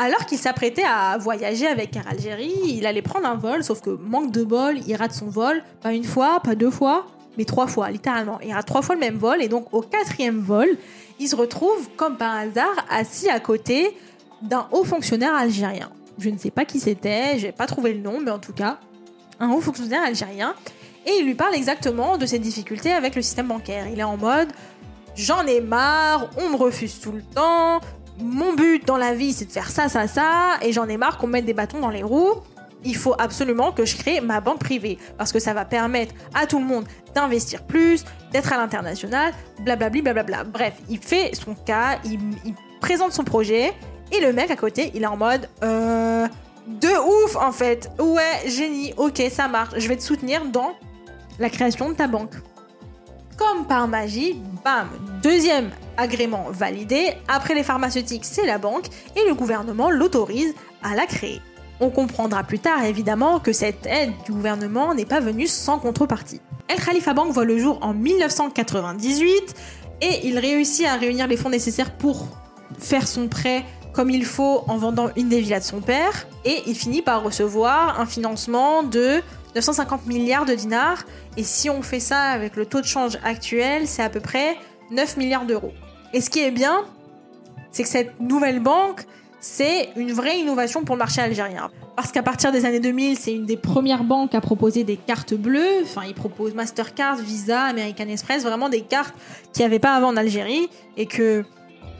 Alors 0.09 0.25
qu'il 0.25 0.39
s'apprêtait 0.39 0.85
à 0.87 1.19
voyager 1.19 1.67
avec 1.67 1.95
Air 1.95 2.07
Algérie, 2.09 2.55
il 2.65 2.87
allait 2.87 3.03
prendre 3.03 3.27
un 3.27 3.35
vol, 3.35 3.63
sauf 3.63 3.79
que 3.79 3.91
manque 3.91 4.31
de 4.31 4.43
bol, 4.43 4.79
il 4.87 4.95
rate 4.95 5.13
son 5.13 5.27
vol, 5.27 5.61
pas 5.83 5.93
une 5.93 6.03
fois, 6.03 6.39
pas 6.39 6.55
deux 6.55 6.71
fois, 6.71 7.05
mais 7.37 7.45
trois 7.45 7.67
fois, 7.67 7.91
littéralement. 7.91 8.39
Il 8.43 8.51
rate 8.51 8.65
trois 8.65 8.81
fois 8.81 8.95
le 8.95 9.01
même 9.01 9.17
vol, 9.17 9.39
et 9.39 9.47
donc 9.47 9.71
au 9.71 9.81
quatrième 9.81 10.39
vol, 10.39 10.67
il 11.19 11.27
se 11.29 11.35
retrouve, 11.35 11.89
comme 11.95 12.17
par 12.17 12.33
hasard, 12.33 12.73
assis 12.89 13.29
à 13.29 13.39
côté 13.39 13.95
d'un 14.41 14.67
haut 14.71 14.83
fonctionnaire 14.83 15.35
algérien. 15.35 15.91
Je 16.17 16.31
ne 16.31 16.39
sais 16.39 16.49
pas 16.49 16.65
qui 16.65 16.79
c'était, 16.79 17.37
j'ai 17.37 17.51
pas 17.51 17.67
trouvé 17.67 17.93
le 17.93 17.99
nom, 17.99 18.19
mais 18.19 18.31
en 18.31 18.39
tout 18.39 18.53
cas, 18.53 18.79
un 19.39 19.51
haut 19.51 19.61
fonctionnaire 19.61 20.01
algérien. 20.01 20.55
Et 21.05 21.19
il 21.19 21.25
lui 21.25 21.35
parle 21.35 21.53
exactement 21.53 22.17
de 22.17 22.25
ses 22.25 22.39
difficultés 22.39 22.93
avec 22.93 23.13
le 23.13 23.21
système 23.21 23.47
bancaire. 23.47 23.85
Il 23.87 23.99
est 23.99 24.03
en 24.03 24.17
mode 24.17 24.49
J'en 25.15 25.45
ai 25.45 25.59
marre, 25.59 26.29
on 26.37 26.49
me 26.49 26.55
refuse 26.55 27.01
tout 27.01 27.11
le 27.11 27.21
temps, 27.21 27.81
mon 28.21 28.53
but 28.53 28.85
dans 28.85 28.97
la 28.97 29.13
vie, 29.13 29.33
c'est 29.33 29.45
de 29.45 29.51
faire 29.51 29.69
ça, 29.69 29.89
ça, 29.89 30.07
ça, 30.07 30.57
et 30.61 30.71
j'en 30.71 30.87
ai 30.87 30.97
marre 30.97 31.17
qu'on 31.17 31.27
mette 31.27 31.45
des 31.45 31.53
bâtons 31.53 31.79
dans 31.79 31.89
les 31.89 32.03
roues. 32.03 32.35
Il 32.83 32.95
faut 32.95 33.15
absolument 33.19 33.71
que 33.71 33.85
je 33.85 33.97
crée 33.97 34.21
ma 34.21 34.39
banque 34.39 34.59
privée 34.59 34.97
parce 35.17 35.33
que 35.33 35.39
ça 35.39 35.53
va 35.53 35.65
permettre 35.65 36.13
à 36.33 36.45
tout 36.45 36.59
le 36.59 36.65
monde 36.65 36.85
d'investir 37.13 37.63
plus, 37.63 38.05
d'être 38.31 38.53
à 38.53 38.57
l'international, 38.57 39.33
blablabli, 39.59 40.01
blablabla. 40.01 40.45
Bref, 40.45 40.73
il 40.89 40.99
fait 40.99 41.35
son 41.35 41.55
cas, 41.55 41.99
il, 42.05 42.19
présente 42.79 43.11
son 43.11 43.25
projet 43.25 43.73
et 44.13 44.21
le 44.21 44.31
mec 44.31 44.49
à 44.49 44.55
côté, 44.55 44.91
il 44.95 45.03
est 45.03 45.07
en 45.07 45.17
mode 45.17 45.49
euh, 45.61 46.25
de 46.67 47.25
ouf 47.25 47.35
en 47.35 47.51
fait. 47.51 47.91
Ouais, 47.99 48.47
génie, 48.47 48.93
ok, 48.95 49.21
ça 49.29 49.49
marche. 49.49 49.73
Je 49.77 49.87
vais 49.89 49.97
te 49.97 50.03
soutenir 50.03 50.45
dans 50.45 50.71
la 51.37 51.49
création 51.49 51.89
de 51.89 51.95
ta 51.95 52.07
banque. 52.07 52.35
Comme 53.39 53.65
par 53.65 53.87
magie, 53.87 54.35
bam, 54.65 54.89
deuxième 55.23 55.69
agrément 55.95 56.47
validé. 56.51 57.13
Après 57.29 57.55
les 57.55 57.63
pharmaceutiques, 57.63 58.25
c'est 58.25 58.45
la 58.45 58.57
banque 58.57 58.87
et 59.15 59.25
le 59.25 59.33
gouvernement 59.33 59.89
l'autorise 59.89 60.53
à 60.83 60.93
la 60.93 61.05
créer. 61.05 61.39
On 61.79 61.89
comprendra 61.89 62.43
plus 62.43 62.59
tard 62.59 62.83
évidemment 62.83 63.39
que 63.39 63.53
cette 63.53 63.85
aide 63.85 64.11
du 64.25 64.33
gouvernement 64.33 64.93
n'est 64.93 65.05
pas 65.05 65.21
venue 65.21 65.47
sans 65.47 65.79
contrepartie. 65.79 66.41
El 66.67 66.81
Khalifa 66.81 67.13
Bank 67.13 67.31
voit 67.31 67.45
le 67.45 67.57
jour 67.57 67.79
en 67.81 67.93
1998 67.93 69.55
et 70.01 70.27
il 70.27 70.37
réussit 70.37 70.85
à 70.85 70.97
réunir 70.97 71.25
les 71.27 71.37
fonds 71.37 71.49
nécessaires 71.49 71.95
pour 71.95 72.27
faire 72.77 73.07
son 73.07 73.29
prêt 73.29 73.63
comme 73.93 74.09
il 74.09 74.25
faut 74.25 74.65
en 74.67 74.77
vendant 74.77 75.11
une 75.15 75.29
des 75.29 75.39
villas 75.39 75.61
de 75.61 75.65
son 75.65 75.79
père 75.79 76.27
et 76.43 76.61
il 76.67 76.75
finit 76.75 77.01
par 77.01 77.23
recevoir 77.23 78.01
un 78.01 78.05
financement 78.05 78.83
de 78.83 79.21
950 79.55 80.05
milliards 80.05 80.45
de 80.45 80.53
dinars 80.53 81.05
et 81.37 81.43
si 81.43 81.69
on 81.69 81.81
fait 81.81 81.99
ça 81.99 82.21
avec 82.21 82.55
le 82.55 82.65
taux 82.65 82.81
de 82.81 82.85
change 82.85 83.17
actuel, 83.23 83.87
c'est 83.87 84.03
à 84.03 84.09
peu 84.09 84.19
près 84.19 84.57
9 84.91 85.17
milliards 85.17 85.45
d'euros. 85.45 85.73
Et 86.13 86.21
ce 86.21 86.29
qui 86.29 86.39
est 86.39 86.51
bien, 86.51 86.85
c'est 87.71 87.83
que 87.83 87.89
cette 87.89 88.19
nouvelle 88.19 88.59
banque, 88.59 89.05
c'est 89.39 89.89
une 89.95 90.11
vraie 90.11 90.39
innovation 90.39 90.83
pour 90.83 90.95
le 90.95 90.99
marché 90.99 91.21
algérien. 91.21 91.69
Parce 91.95 92.11
qu'à 92.11 92.23
partir 92.23 92.51
des 92.51 92.65
années 92.65 92.79
2000, 92.79 93.17
c'est 93.17 93.33
une 93.33 93.45
des 93.45 93.57
premières 93.57 94.03
banques 94.03 94.35
à 94.35 94.41
proposer 94.41 94.83
des 94.83 94.97
cartes 94.97 95.33
bleues. 95.33 95.83
Enfin, 95.83 96.01
ils 96.07 96.13
proposent 96.13 96.53
Mastercard, 96.53 97.17
Visa, 97.17 97.63
American 97.63 98.07
Express, 98.07 98.43
vraiment 98.43 98.69
des 98.69 98.81
cartes 98.81 99.13
qu'il 99.53 99.61
n'y 99.61 99.65
avait 99.65 99.79
pas 99.79 99.95
avant 99.95 100.07
en 100.07 100.17
Algérie. 100.17 100.69
Et 100.97 101.05
que 101.05 101.43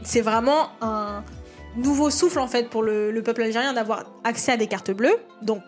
c'est 0.04 0.22
vraiment 0.22 0.70
un 0.82 1.24
nouveau 1.76 2.10
souffle, 2.10 2.40
en 2.40 2.48
fait, 2.48 2.70
pour 2.70 2.82
le, 2.82 3.12
le 3.12 3.24
peuple 3.24 3.44
algérien 3.44 3.74
d'avoir 3.74 4.06
accès 4.24 4.54
à 4.54 4.58
des 4.58 4.68
cartes 4.68 4.92
bleues. 4.92 5.18
Donc, 5.42 5.62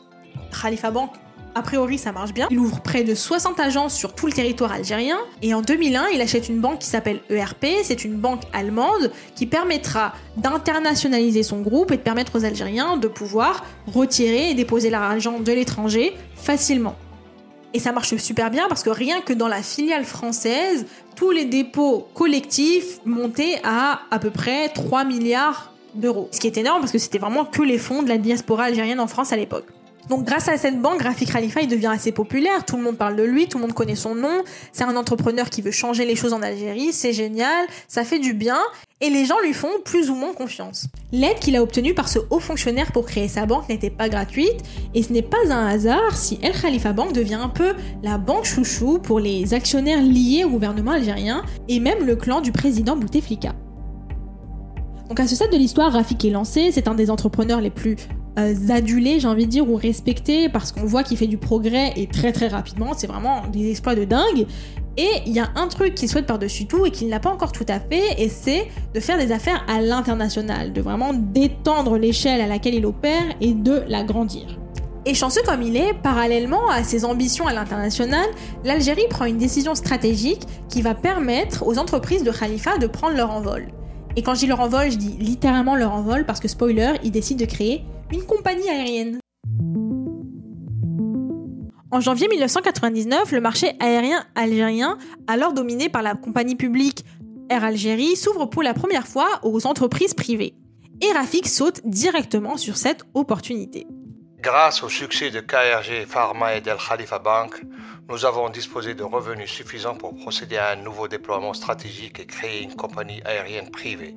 Khalifa 0.61 0.91
Bank 0.91 1.11
A 1.53 1.62
priori, 1.62 1.98
ça 1.98 2.12
marche 2.12 2.34
bien. 2.34 2.48
Il 2.50 2.60
ouvre 2.60 2.81
près 2.81 3.03
de 3.03 3.13
60 3.13 3.60
agences 3.60 3.93
sur 3.93 4.13
tout 4.13 4.25
le 4.25 4.31
territoire 4.31 4.72
algérien. 4.72 5.17
Et 5.41 5.53
en 5.53 5.62
2001, 5.62 6.08
il 6.13 6.22
achète 6.22 6.48
une 6.48 6.60
banque 6.60 6.79
qui 6.79 6.88
s'appelle 6.88 7.20
ERP. 7.29 7.65
C'est 7.84 8.05
une 8.05 8.15
banque 8.15 8.43
allemande 8.53 9.12
qui 9.36 9.46
permettra 9.46 10.13
d'internationaliser 10.38 11.43
son 11.43 11.60
groupe 11.60 11.91
et 11.91 11.98
de 11.98 12.01
permettre 12.01 12.38
aux 12.38 12.46
Algériens 12.46 12.98
de 12.98 13.08
pouvoir 13.08 13.65
retirer 13.88 14.51
et 14.51 14.53
déposer 14.53 14.89
leur 14.89 15.01
argent 15.01 15.39
de 15.39 15.51
l'étranger 15.51 16.15
facilement. 16.36 16.96
Et 17.74 17.79
ça 17.79 17.91
marche 17.91 18.15
super 18.17 18.50
bien 18.50 18.67
parce 18.67 18.84
que 18.84 18.89
rien 18.89 19.22
que 19.22 19.34
dans 19.34 19.48
la 19.48 19.62
filiale 19.62 20.03
française, 20.03 20.86
tous 21.15 21.31
les 21.31 21.46
dépôts 21.46 22.08
collectifs 22.13 23.00
montaient 23.05 23.60
à 23.63 24.01
à 24.12 24.20
peu 24.20 24.29
près 24.29 24.70
3 24.70 25.05
milliards 25.05 25.72
d'euros. 25.96 26.27
Ce 26.31 26.39
qui 26.39 26.48
est 26.48 26.58
énorme 26.58 26.81
parce 26.81 26.91
que 26.91 26.98
c'était 26.98 27.17
vraiment 27.17 27.46
que 27.46 27.62
les 27.62 27.77
fonds 27.77 28.03
de 28.03 28.10
la 28.10 28.17
diaspora 28.17 28.65
algérienne 28.65 29.00
en 29.00 29.08
France 29.08 29.31
à 29.31 29.38
l'époque. 29.38 29.65
Donc 30.10 30.25
grâce 30.25 30.48
à 30.48 30.58
cette 30.58 30.81
banque, 30.81 31.03
Rafik 31.03 31.31
Khalifa, 31.31 31.62
il 31.62 31.67
devient 31.67 31.91
assez 31.93 32.12
populaire, 32.12 32.65
tout 32.65 32.75
le 32.75 32.84
monde 32.84 32.98
parle 32.98 33.15
de 33.15 33.24
lui, 33.24 33.48
tout 33.48 33.58
le 33.58 33.63
monde 33.63 33.74
connaît 33.74 33.96
son 33.96 34.15
nom, 34.15 34.43
c'est 34.72 34.84
un 34.84 34.96
entrepreneur 34.96 35.50
qui 35.50 35.62
veut 35.62 35.72
changer 35.72 36.05
les 36.05 36.15
choses 36.15 36.34
en 36.34 36.41
Algérie, 36.41 36.91
c'est 36.91 37.13
génial, 37.13 37.65
ça 37.88 38.03
fait 38.03 38.20
du 38.20 38.34
bien, 38.34 38.60
et 39.00 39.10
les 39.10 39.25
gens 39.25 39.39
lui 39.43 39.53
font 39.53 39.70
plus 39.86 40.10
ou 40.10 40.15
moins 40.15 40.34
confiance. 40.34 40.88
L'aide 41.12 41.39
qu'il 41.39 41.55
a 41.55 41.63
obtenue 41.63 41.93
par 41.93 42.10
ce 42.10 42.20
haut 42.29 42.39
fonctionnaire 42.39 42.91
pour 42.91 43.05
créer 43.05 43.27
sa 43.27 43.46
banque 43.46 43.70
n'était 43.70 43.89
pas 43.89 44.10
gratuite, 44.10 44.62
et 44.93 45.03
ce 45.03 45.13
n'est 45.13 45.22
pas 45.22 45.50
un 45.50 45.67
hasard 45.67 46.15
si 46.15 46.39
El 46.41 46.60
Khalifa 46.60 46.93
Bank 46.93 47.13
devient 47.13 47.36
un 47.36 47.50
peu 47.50 47.74
la 48.03 48.17
banque 48.17 48.46
chouchou 48.46 49.00
pour 49.00 49.20
les 49.20 49.53
actionnaires 49.53 50.01
liés 50.01 50.43
au 50.43 50.50
gouvernement 50.50 50.91
algérien, 50.91 51.43
et 51.67 51.79
même 51.79 52.05
le 52.05 52.15
clan 52.15 52.41
du 52.41 52.51
président 52.51 52.96
Bouteflika. 52.96 53.53
Donc 55.08 55.20
à 55.20 55.27
ce 55.27 55.36
stade 55.36 55.51
de 55.51 55.58
l'histoire, 55.58 55.91
Rafik 55.91 56.24
est 56.25 56.29
lancé, 56.29 56.72
c'est 56.72 56.88
un 56.88 56.96
des 56.96 57.12
entrepreneurs 57.12 57.62
les 57.62 57.70
plus 57.70 57.98
euh, 58.39 58.55
adulé, 58.69 59.19
j'ai 59.19 59.27
envie 59.27 59.45
de 59.45 59.51
dire, 59.51 59.69
ou 59.69 59.75
respecté, 59.75 60.50
parce 60.50 60.71
qu'on 60.71 60.85
voit 60.85 61.03
qu'il 61.03 61.17
fait 61.17 61.27
du 61.27 61.38
progrès 61.38 61.93
et 61.95 62.07
très 62.07 62.31
très 62.31 62.47
rapidement. 62.47 62.93
C'est 62.95 63.07
vraiment 63.07 63.43
des 63.51 63.69
exploits 63.69 63.95
de 63.95 64.05
dingue. 64.05 64.45
Et 64.97 65.09
il 65.25 65.33
y 65.33 65.39
a 65.39 65.50
un 65.55 65.67
truc 65.67 65.95
qu'il 65.95 66.09
souhaite 66.09 66.25
par-dessus 66.25 66.65
tout 66.65 66.85
et 66.85 66.91
qu'il 66.91 67.07
n'a 67.07 67.19
pas 67.19 67.29
encore 67.29 67.51
tout 67.51 67.65
à 67.67 67.79
fait, 67.79 68.21
et 68.21 68.29
c'est 68.29 68.67
de 68.93 69.00
faire 69.00 69.17
des 69.17 69.31
affaires 69.31 69.65
à 69.67 69.81
l'international, 69.81 70.73
de 70.73 70.81
vraiment 70.81 71.13
d'étendre 71.13 71.97
l'échelle 71.97 72.41
à 72.41 72.47
laquelle 72.47 72.75
il 72.75 72.85
opère 72.85 73.23
et 73.39 73.53
de 73.53 73.83
l'agrandir. 73.88 74.57
Et 75.05 75.15
chanceux 75.15 75.41
comme 75.45 75.63
il 75.63 75.77
est, 75.77 75.93
parallèlement 75.93 76.69
à 76.69 76.83
ses 76.83 77.05
ambitions 77.05 77.47
à 77.47 77.53
l'international, 77.53 78.25
l'Algérie 78.63 79.07
prend 79.09 79.25
une 79.25 79.38
décision 79.38 79.73
stratégique 79.75 80.43
qui 80.69 80.81
va 80.81 80.93
permettre 80.93 81.65
aux 81.65 81.79
entreprises 81.79 82.23
de 82.23 82.31
Khalifa 82.31 82.77
de 82.77 82.85
prendre 82.85 83.15
leur 83.15 83.31
envol. 83.31 83.67
Et 84.15 84.21
quand 84.21 84.35
je 84.35 84.41
dis 84.41 84.47
leur 84.47 84.59
envol, 84.59 84.91
je 84.91 84.97
dis 84.97 85.15
littéralement 85.19 85.75
leur 85.75 85.93
envol 85.93 86.25
parce 86.25 86.39
que 86.39 86.47
spoiler, 86.47 86.93
il 87.03 87.11
décide 87.11 87.39
de 87.39 87.45
créer 87.45 87.83
une 88.11 88.25
compagnie 88.25 88.69
aérienne. 88.69 89.19
En 91.91 91.99
janvier 91.99 92.27
1999, 92.27 93.31
le 93.31 93.41
marché 93.41 93.73
aérien 93.79 94.23
algérien, 94.35 94.97
alors 95.27 95.53
dominé 95.53 95.89
par 95.89 96.01
la 96.01 96.15
compagnie 96.15 96.55
publique 96.55 97.05
Air 97.49 97.63
Algérie, 97.63 98.15
s'ouvre 98.15 98.45
pour 98.45 98.63
la 98.63 98.73
première 98.73 99.07
fois 99.07 99.39
aux 99.43 99.67
entreprises 99.67 100.13
privées. 100.13 100.55
Et 101.01 101.11
Rafik 101.11 101.47
saute 101.47 101.81
directement 101.83 102.57
sur 102.57 102.77
cette 102.77 103.03
opportunité. 103.13 103.87
Grâce 104.39 104.83
au 104.83 104.89
succès 104.89 105.29
de 105.31 105.39
KRG 105.39 106.05
Pharma 106.07 106.55
et 106.55 106.61
d'El 106.61 106.77
Khalifa 106.77 107.19
Bank, 107.19 107.61
nous 108.09 108.25
avons 108.25 108.49
disposé 108.49 108.93
de 108.93 109.03
revenus 109.03 109.49
suffisants 109.49 109.95
pour 109.95 110.15
procéder 110.15 110.57
à 110.57 110.71
un 110.71 110.75
nouveau 110.77 111.07
déploiement 111.07 111.53
stratégique 111.53 112.19
et 112.19 112.25
créer 112.25 112.63
une 112.63 112.75
compagnie 112.75 113.21
aérienne 113.25 113.69
privée. 113.69 114.15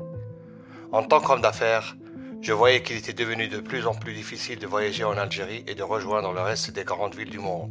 En 0.93 1.03
tant 1.03 1.21
qu'homme 1.21 1.41
d'affaires, 1.41 1.97
je 2.45 2.53
voyais 2.53 2.83
qu'il 2.83 2.97
était 2.97 3.15
devenu 3.15 3.49
de 3.49 3.59
plus 3.59 3.87
en 3.87 3.95
plus 3.95 4.13
difficile 4.13 4.59
de 4.59 4.67
voyager 4.67 5.03
en 5.03 5.17
Algérie 5.17 5.65
et 5.67 5.75
de 5.75 5.83
rejoindre 5.83 6.31
le 6.35 6.43
reste 6.43 6.73
des 6.73 6.85
grandes 6.85 7.15
villes 7.15 7.31
du 7.31 7.39
monde. 7.39 7.71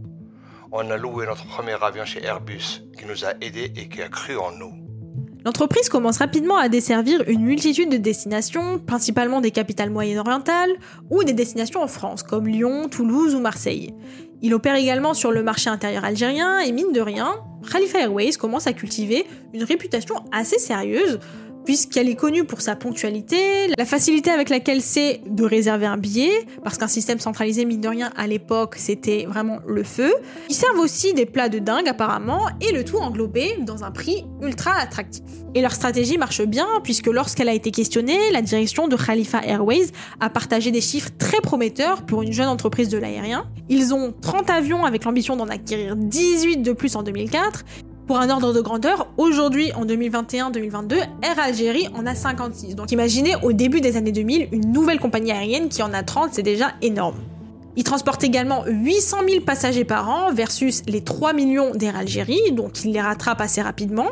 On 0.71 0.89
a 0.89 0.97
loué 0.97 1.27
notre 1.27 1.45
premier 1.45 1.75
avion 1.79 2.05
chez 2.05 2.23
Airbus, 2.23 2.81
qui 2.97 3.05
nous 3.05 3.23
a 3.23 3.33
aidés 3.39 3.71
et 3.75 3.87
qui 3.87 4.01
a 4.01 4.09
cru 4.09 4.35
en 4.35 4.51
nous. 4.51 4.73
L'entreprise 5.45 5.89
commence 5.89 6.17
rapidement 6.17 6.57
à 6.57 6.69
desservir 6.69 7.21
une 7.27 7.43
multitude 7.43 7.89
de 7.89 7.97
destinations, 7.97 8.79
principalement 8.79 9.41
des 9.41 9.51
capitales 9.51 9.91
moyen-orientales 9.91 10.71
ou 11.11 11.23
des 11.23 11.33
destinations 11.33 11.83
en 11.83 11.87
France, 11.87 12.23
comme 12.23 12.47
Lyon, 12.47 12.89
Toulouse 12.89 13.35
ou 13.35 13.39
Marseille. 13.39 13.93
Il 14.41 14.55
opère 14.55 14.75
également 14.75 15.13
sur 15.13 15.31
le 15.31 15.43
marché 15.43 15.69
intérieur 15.69 16.03
algérien 16.03 16.59
et 16.61 16.71
mine 16.71 16.91
de 16.93 17.01
rien, 17.01 17.35
Khalifa 17.71 17.99
Airways 17.99 18.33
commence 18.33 18.67
à 18.67 18.73
cultiver 18.73 19.25
une 19.53 19.63
réputation 19.63 20.15
assez 20.31 20.57
sérieuse 20.57 21.19
puisqu'elle 21.65 22.09
est 22.09 22.15
connue 22.15 22.43
pour 22.43 22.61
sa 22.61 22.75
ponctualité, 22.75 23.67
la 23.77 23.85
facilité 23.85 24.29
avec 24.29 24.49
laquelle 24.49 24.81
c'est 24.81 25.21
de 25.27 25.43
réserver 25.43 25.85
un 25.85 25.97
billet, 25.97 26.31
parce 26.63 26.77
qu'un 26.77 26.87
système 26.87 27.19
centralisé, 27.19 27.65
mine 27.65 27.81
de 27.81 27.87
rien, 27.87 28.11
à 28.15 28.27
l'époque, 28.27 28.75
c'était 28.77 29.25
vraiment 29.27 29.59
le 29.65 29.83
feu. 29.83 30.13
Ils 30.49 30.55
servent 30.55 30.79
aussi 30.79 31.13
des 31.13 31.25
plats 31.25 31.49
de 31.49 31.59
dingue, 31.59 31.87
apparemment, 31.87 32.47
et 32.61 32.71
le 32.71 32.83
tout 32.83 32.97
englobé 32.97 33.57
dans 33.61 33.83
un 33.83 33.91
prix 33.91 34.25
ultra 34.41 34.73
attractif. 34.73 35.23
Et 35.55 35.61
leur 35.61 35.73
stratégie 35.73 36.17
marche 36.17 36.41
bien, 36.41 36.67
puisque 36.83 37.07
lorsqu'elle 37.07 37.49
a 37.49 37.53
été 37.53 37.71
questionnée, 37.71 38.31
la 38.31 38.41
direction 38.41 38.87
de 38.87 38.95
Khalifa 38.95 39.41
Airways 39.45 39.87
a 40.19 40.29
partagé 40.29 40.71
des 40.71 40.81
chiffres 40.81 41.09
très 41.17 41.41
prometteurs 41.41 42.05
pour 42.05 42.23
une 42.23 42.31
jeune 42.31 42.47
entreprise 42.47 42.89
de 42.89 42.97
l'aérien. 42.97 43.45
Ils 43.69 43.93
ont 43.93 44.13
30 44.21 44.49
avions 44.49 44.83
avec 44.85 45.03
l'ambition 45.05 45.35
d'en 45.35 45.47
acquérir 45.47 45.95
18 45.95 46.57
de 46.57 46.71
plus 46.73 46.95
en 46.95 47.03
2004, 47.03 47.63
pour 48.07 48.19
un 48.19 48.29
ordre 48.29 48.53
de 48.53 48.59
grandeur, 48.59 49.07
aujourd'hui, 49.17 49.71
en 49.73 49.85
2021-2022, 49.85 50.95
Air 51.21 51.39
Algérie 51.39 51.87
en 51.95 52.05
a 52.05 52.15
56. 52.15 52.75
Donc 52.75 52.91
imaginez 52.91 53.35
au 53.43 53.53
début 53.53 53.79
des 53.79 53.95
années 53.95 54.11
2000, 54.11 54.49
une 54.51 54.71
nouvelle 54.71 54.99
compagnie 54.99 55.31
aérienne 55.31 55.69
qui 55.69 55.81
en 55.81 55.93
a 55.93 56.03
30, 56.03 56.31
c'est 56.33 56.43
déjà 56.43 56.73
énorme. 56.81 57.15
Ils 57.75 57.83
transportent 57.83 58.23
également 58.23 58.65
800 58.67 59.17
000 59.27 59.41
passagers 59.45 59.85
par 59.85 60.09
an 60.09 60.33
versus 60.33 60.83
les 60.85 61.01
3 61.01 61.33
millions 61.33 61.71
d'Air 61.71 61.95
Algérie, 61.95 62.51
donc 62.51 62.83
ils 62.83 62.91
les 62.91 63.01
rattrapent 63.01 63.41
assez 63.41 63.61
rapidement. 63.61 64.09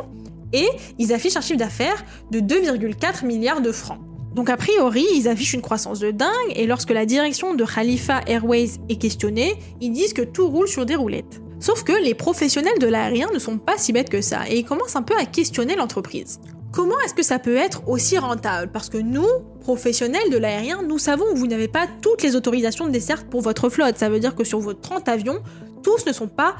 Et 0.53 0.67
ils 0.97 1.13
affichent 1.13 1.37
un 1.37 1.41
chiffre 1.41 1.59
d'affaires 1.59 2.03
de 2.31 2.39
2,4 2.39 3.25
milliards 3.25 3.61
de 3.61 3.71
francs. 3.71 3.99
Donc 4.35 4.49
a 4.49 4.57
priori, 4.57 5.05
ils 5.13 5.27
affichent 5.27 5.53
une 5.53 5.61
croissance 5.61 5.99
de 5.99 6.11
dingue 6.11 6.29
et 6.55 6.65
lorsque 6.65 6.91
la 6.91 7.05
direction 7.05 7.53
de 7.53 7.65
Khalifa 7.65 8.21
Airways 8.27 8.71
est 8.89 8.95
questionnée, 8.95 9.55
ils 9.81 9.91
disent 9.91 10.13
que 10.13 10.21
tout 10.21 10.47
roule 10.47 10.67
sur 10.67 10.85
des 10.85 10.95
roulettes. 10.95 11.41
Sauf 11.61 11.83
que 11.83 11.93
les 12.03 12.15
professionnels 12.15 12.79
de 12.79 12.87
l'aérien 12.87 13.29
ne 13.33 13.39
sont 13.39 13.57
pas 13.57 13.77
si 13.77 13.93
bêtes 13.93 14.09
que 14.09 14.19
ça 14.19 14.41
et 14.49 14.59
ils 14.59 14.65
commencent 14.65 14.97
un 14.97 15.03
peu 15.03 15.15
à 15.15 15.25
questionner 15.25 15.75
l'entreprise. 15.75 16.41
Comment 16.73 16.99
est-ce 17.05 17.13
que 17.13 17.23
ça 17.23 17.39
peut 17.39 17.55
être 17.55 17.87
aussi 17.87 18.17
rentable? 18.17 18.71
Parce 18.71 18.89
que 18.89 18.97
nous, 18.97 19.27
professionnels 19.61 20.29
de 20.31 20.37
l'aérien, 20.37 20.81
nous 20.81 20.97
savons 20.97 21.25
que 21.33 21.37
vous 21.37 21.47
n'avez 21.47 21.67
pas 21.67 21.85
toutes 22.01 22.23
les 22.23 22.35
autorisations 22.35 22.87
de 22.87 22.91
dessert 22.91 23.25
pour 23.25 23.41
votre 23.41 23.69
flotte. 23.69 23.97
Ça 23.97 24.09
veut 24.09 24.19
dire 24.19 24.35
que 24.35 24.43
sur 24.43 24.59
vos 24.59 24.73
30 24.73 25.07
avions, 25.07 25.39
tous 25.83 26.05
ne 26.05 26.11
sont 26.11 26.27
pas 26.27 26.55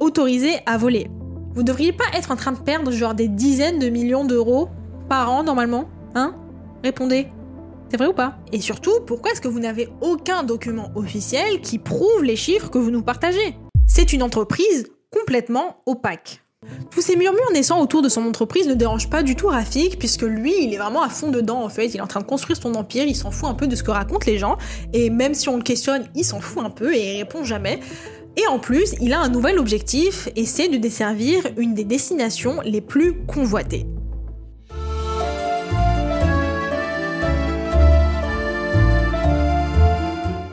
autorisés 0.00 0.56
à 0.66 0.78
voler. 0.78 1.10
Vous 1.54 1.62
devriez 1.62 1.92
pas 1.92 2.04
être 2.14 2.30
en 2.30 2.36
train 2.36 2.52
de 2.52 2.58
perdre 2.58 2.90
genre 2.90 3.14
des 3.14 3.28
dizaines 3.28 3.78
de 3.78 3.88
millions 3.88 4.24
d'euros 4.24 4.68
par 5.08 5.30
an 5.30 5.44
normalement 5.44 5.88
Hein? 6.16 6.34
Répondez. 6.82 7.28
C'est 7.90 7.98
vrai 7.98 8.06
ou 8.06 8.14
pas? 8.14 8.38
Et 8.52 8.60
surtout, 8.60 9.00
pourquoi 9.06 9.32
est-ce 9.32 9.40
que 9.42 9.48
vous 9.48 9.60
n'avez 9.60 9.88
aucun 10.00 10.42
document 10.42 10.90
officiel 10.94 11.60
qui 11.60 11.78
prouve 11.78 12.24
les 12.24 12.36
chiffres 12.36 12.70
que 12.70 12.78
vous 12.78 12.90
nous 12.90 13.02
partagez? 13.02 13.54
C'est 13.96 14.12
une 14.12 14.22
entreprise 14.22 14.88
complètement 15.10 15.78
opaque. 15.86 16.42
Tous 16.90 17.00
ces 17.00 17.16
murmures 17.16 17.50
naissants 17.54 17.80
autour 17.80 18.02
de 18.02 18.10
son 18.10 18.26
entreprise 18.26 18.68
ne 18.68 18.74
dérangent 18.74 19.08
pas 19.08 19.22
du 19.22 19.36
tout 19.36 19.46
Rafik, 19.46 19.98
puisque 19.98 20.20
lui, 20.20 20.52
il 20.64 20.74
est 20.74 20.76
vraiment 20.76 21.02
à 21.02 21.08
fond 21.08 21.30
dedans 21.30 21.62
en 21.62 21.70
fait. 21.70 21.86
Il 21.86 21.96
est 21.96 22.02
en 22.02 22.06
train 22.06 22.20
de 22.20 22.26
construire 22.26 22.60
son 22.60 22.74
empire, 22.74 23.06
il 23.06 23.16
s'en 23.16 23.30
fout 23.30 23.48
un 23.48 23.54
peu 23.54 23.66
de 23.66 23.74
ce 23.74 23.82
que 23.82 23.90
racontent 23.90 24.26
les 24.26 24.36
gens, 24.36 24.58
et 24.92 25.08
même 25.08 25.32
si 25.32 25.48
on 25.48 25.56
le 25.56 25.62
questionne, 25.62 26.10
il 26.14 26.24
s'en 26.26 26.40
fout 26.40 26.62
un 26.62 26.68
peu 26.68 26.94
et 26.94 27.14
il 27.14 27.16
répond 27.22 27.42
jamais. 27.42 27.80
Et 28.36 28.46
en 28.48 28.58
plus, 28.58 28.94
il 29.00 29.14
a 29.14 29.20
un 29.20 29.30
nouvel 29.30 29.58
objectif, 29.58 30.28
et 30.36 30.44
c'est 30.44 30.68
de 30.68 30.76
desservir 30.76 31.46
une 31.56 31.72
des 31.72 31.84
destinations 31.84 32.60
les 32.66 32.82
plus 32.82 33.24
convoitées. 33.24 33.86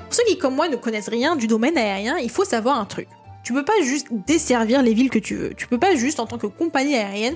Pour 0.06 0.14
ceux 0.14 0.24
qui, 0.28 0.38
comme 0.38 0.56
moi, 0.56 0.70
ne 0.70 0.78
connaissent 0.78 1.10
rien 1.10 1.36
du 1.36 1.48
domaine 1.48 1.78
aérien, 1.78 2.18
il 2.20 2.30
faut 2.30 2.46
savoir 2.46 2.80
un 2.80 2.86
truc. 2.86 3.10
Tu 3.44 3.54
peux 3.54 3.66
pas 3.66 3.82
juste 3.84 4.08
desservir 4.26 4.82
les 4.82 4.94
villes 4.94 5.10
que 5.10 5.20
tu 5.20 5.36
veux. 5.36 5.54
Tu 5.54 5.68
peux 5.68 5.78
pas 5.78 5.96
juste, 5.96 6.20
en 6.20 6.26
tant 6.26 6.38
que 6.38 6.48
compagnie 6.48 6.96
aérienne, 6.96 7.36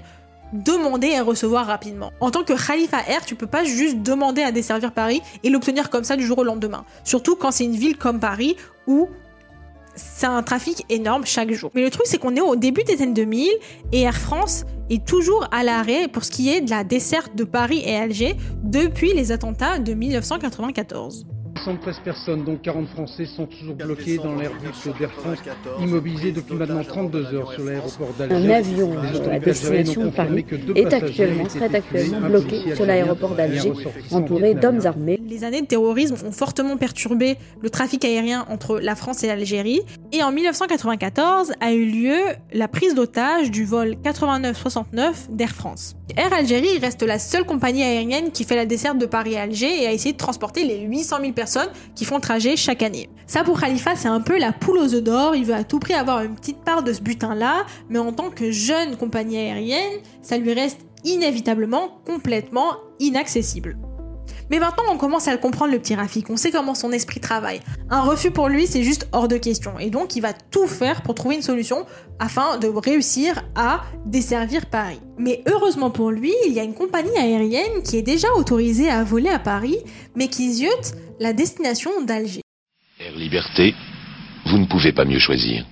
demander 0.53 1.07
et 1.07 1.19
recevoir 1.19 1.65
rapidement. 1.65 2.11
En 2.21 2.31
tant 2.31 2.43
que 2.43 2.53
Khalifa 2.53 3.01
Air, 3.07 3.25
tu 3.25 3.35
peux 3.35 3.47
pas 3.47 3.65
juste 3.65 3.97
demander 3.97 4.41
à 4.41 4.51
desservir 4.51 4.93
Paris 4.93 5.21
et 5.43 5.49
l'obtenir 5.49 5.89
comme 5.89 6.05
ça 6.05 6.15
du 6.15 6.25
jour 6.25 6.37
au 6.37 6.43
lendemain. 6.43 6.85
Surtout 7.03 7.35
quand 7.35 7.51
c'est 7.51 7.65
une 7.65 7.75
ville 7.75 7.97
comme 7.97 8.19
Paris 8.19 8.55
où 8.87 9.09
c'est 9.95 10.27
un 10.27 10.43
trafic 10.43 10.85
énorme 10.89 11.25
chaque 11.25 11.51
jour. 11.51 11.71
Mais 11.73 11.81
le 11.81 11.89
truc, 11.89 12.05
c'est 12.05 12.19
qu'on 12.19 12.35
est 12.35 12.41
au 12.41 12.55
début 12.55 12.83
des 12.83 13.01
années 13.01 13.13
2000 13.13 13.49
et 13.91 14.01
Air 14.01 14.15
France 14.15 14.65
est 14.89 15.05
toujours 15.05 15.47
à 15.51 15.63
l'arrêt 15.63 16.07
pour 16.07 16.23
ce 16.23 16.31
qui 16.31 16.49
est 16.49 16.61
de 16.61 16.69
la 16.69 16.83
desserte 16.83 17.35
de 17.35 17.43
Paris 17.43 17.81
et 17.85 17.95
Alger 17.97 18.35
depuis 18.63 19.13
les 19.13 19.31
attentats 19.31 19.79
de 19.79 19.93
1994. 19.93 21.25
113 21.57 21.99
personnes, 22.03 22.43
dont 22.43 22.57
40 22.57 22.87
Français, 22.89 23.25
sont 23.25 23.45
toujours 23.45 23.75
bloquées 23.75 24.17
dans 24.17 24.35
l'air-bus 24.35 24.93
d'Air 24.99 25.11
France, 25.11 25.37
immobilisées 25.79 26.31
depuis 26.31 26.55
maintenant 26.55 26.83
32 26.83 27.33
heures 27.33 27.51
sur 27.53 27.63
l'aéroport 27.63 28.13
d'Alger. 28.17 28.35
Un 28.35 28.49
avion 28.49 28.91
à 29.31 29.39
destination 29.39 30.05
de 30.05 30.09
Paris 30.09 30.45
est 30.75 30.93
actuellement, 30.93 31.49
serait 31.49 31.75
actuellement 31.75 32.21
bloqué 32.27 32.75
sur 32.75 32.85
l'aéroport 32.85 33.35
d'Alger, 33.35 33.73
entouré 34.11 34.53
d'hommes 34.53 34.85
armés. 34.85 35.19
Les 35.27 35.43
années 35.43 35.61
de 35.61 35.67
terrorisme 35.67 36.15
ont 36.25 36.31
fortement 36.31 36.77
perturbé 36.77 37.37
le 37.61 37.69
trafic 37.69 38.05
aérien 38.05 38.45
entre 38.49 38.79
la 38.79 38.95
France 38.95 39.23
et 39.23 39.27
l'Algérie, 39.27 39.81
et 40.11 40.23
en 40.23 40.31
1994 40.31 41.51
a 41.59 41.73
eu 41.73 41.85
lieu 41.85 42.17
la 42.53 42.67
prise 42.67 42.95
d'otage 42.95 43.51
du 43.51 43.65
vol 43.65 43.95
89-69 44.03 45.29
d'Air 45.29 45.49
France. 45.49 45.95
Air 46.15 46.33
Algérie 46.33 46.77
reste 46.79 47.03
la 47.03 47.19
seule 47.19 47.45
compagnie 47.45 47.83
aérienne 47.83 48.31
qui 48.31 48.43
fait 48.43 48.55
la 48.55 48.65
desserte 48.65 48.97
de 48.97 49.05
Paris 49.05 49.37
à 49.37 49.41
Alger 49.43 49.83
et 49.83 49.87
a 49.87 49.91
essayé 49.91 50.13
de 50.13 50.17
transporter 50.17 50.63
les 50.63 50.79
800 50.79 51.17
000 51.21 51.33
personnes 51.33 51.46
qui 51.95 52.05
font 52.05 52.15
le 52.15 52.21
trajet 52.21 52.55
chaque 52.55 52.83
année. 52.83 53.09
Ça 53.25 53.43
pour 53.43 53.59
Khalifa, 53.59 53.95
c'est 53.95 54.07
un 54.07 54.21
peu 54.21 54.37
la 54.37 54.51
poule 54.51 54.77
aux 54.77 54.93
œufs 54.93 55.03
d'or, 55.03 55.35
il 55.35 55.45
veut 55.45 55.53
à 55.53 55.63
tout 55.63 55.79
prix 55.79 55.93
avoir 55.93 56.21
une 56.21 56.35
petite 56.35 56.63
part 56.63 56.83
de 56.83 56.93
ce 56.93 57.01
butin-là, 57.01 57.65
mais 57.89 57.99
en 57.99 58.11
tant 58.11 58.29
que 58.29 58.51
jeune 58.51 58.95
compagnie 58.95 59.37
aérienne, 59.37 59.99
ça 60.21 60.37
lui 60.37 60.53
reste 60.53 60.79
inévitablement 61.03 61.99
complètement 62.05 62.73
inaccessible. 62.99 63.77
Mais 64.49 64.59
maintenant, 64.59 64.83
on 64.91 64.97
commence 64.97 65.27
à 65.27 65.31
le 65.31 65.37
comprendre, 65.37 65.71
le 65.71 65.79
petit 65.79 65.95
Rafik. 65.95 66.29
On 66.29 66.37
sait 66.37 66.51
comment 66.51 66.75
son 66.75 66.91
esprit 66.91 67.19
travaille. 67.19 67.59
Un 67.89 68.01
refus 68.01 68.31
pour 68.31 68.47
lui, 68.47 68.65
c'est 68.65 68.83
juste 68.83 69.07
hors 69.11 69.27
de 69.27 69.37
question. 69.37 69.77
Et 69.79 69.89
donc, 69.89 70.15
il 70.15 70.21
va 70.21 70.33
tout 70.33 70.67
faire 70.67 71.01
pour 71.01 71.15
trouver 71.15 71.35
une 71.35 71.41
solution 71.41 71.85
afin 72.19 72.57
de 72.57 72.67
réussir 72.67 73.43
à 73.55 73.81
desservir 74.05 74.65
Paris. 74.67 74.99
Mais 75.17 75.43
heureusement 75.47 75.89
pour 75.89 76.11
lui, 76.11 76.33
il 76.45 76.53
y 76.53 76.59
a 76.59 76.63
une 76.63 76.73
compagnie 76.73 77.17
aérienne 77.17 77.83
qui 77.83 77.97
est 77.97 78.01
déjà 78.01 78.33
autorisée 78.35 78.89
à 78.89 79.03
voler 79.03 79.29
à 79.29 79.39
Paris, 79.39 79.77
mais 80.15 80.27
qui 80.27 80.53
ziote 80.53 80.93
la 81.19 81.33
destination 81.33 82.01
d'Alger. 82.03 82.41
Air 82.99 83.15
Liberté, 83.15 83.73
vous 84.45 84.57
ne 84.57 84.65
pouvez 84.65 84.93
pas 84.93 85.05
mieux 85.05 85.19
choisir. 85.19 85.65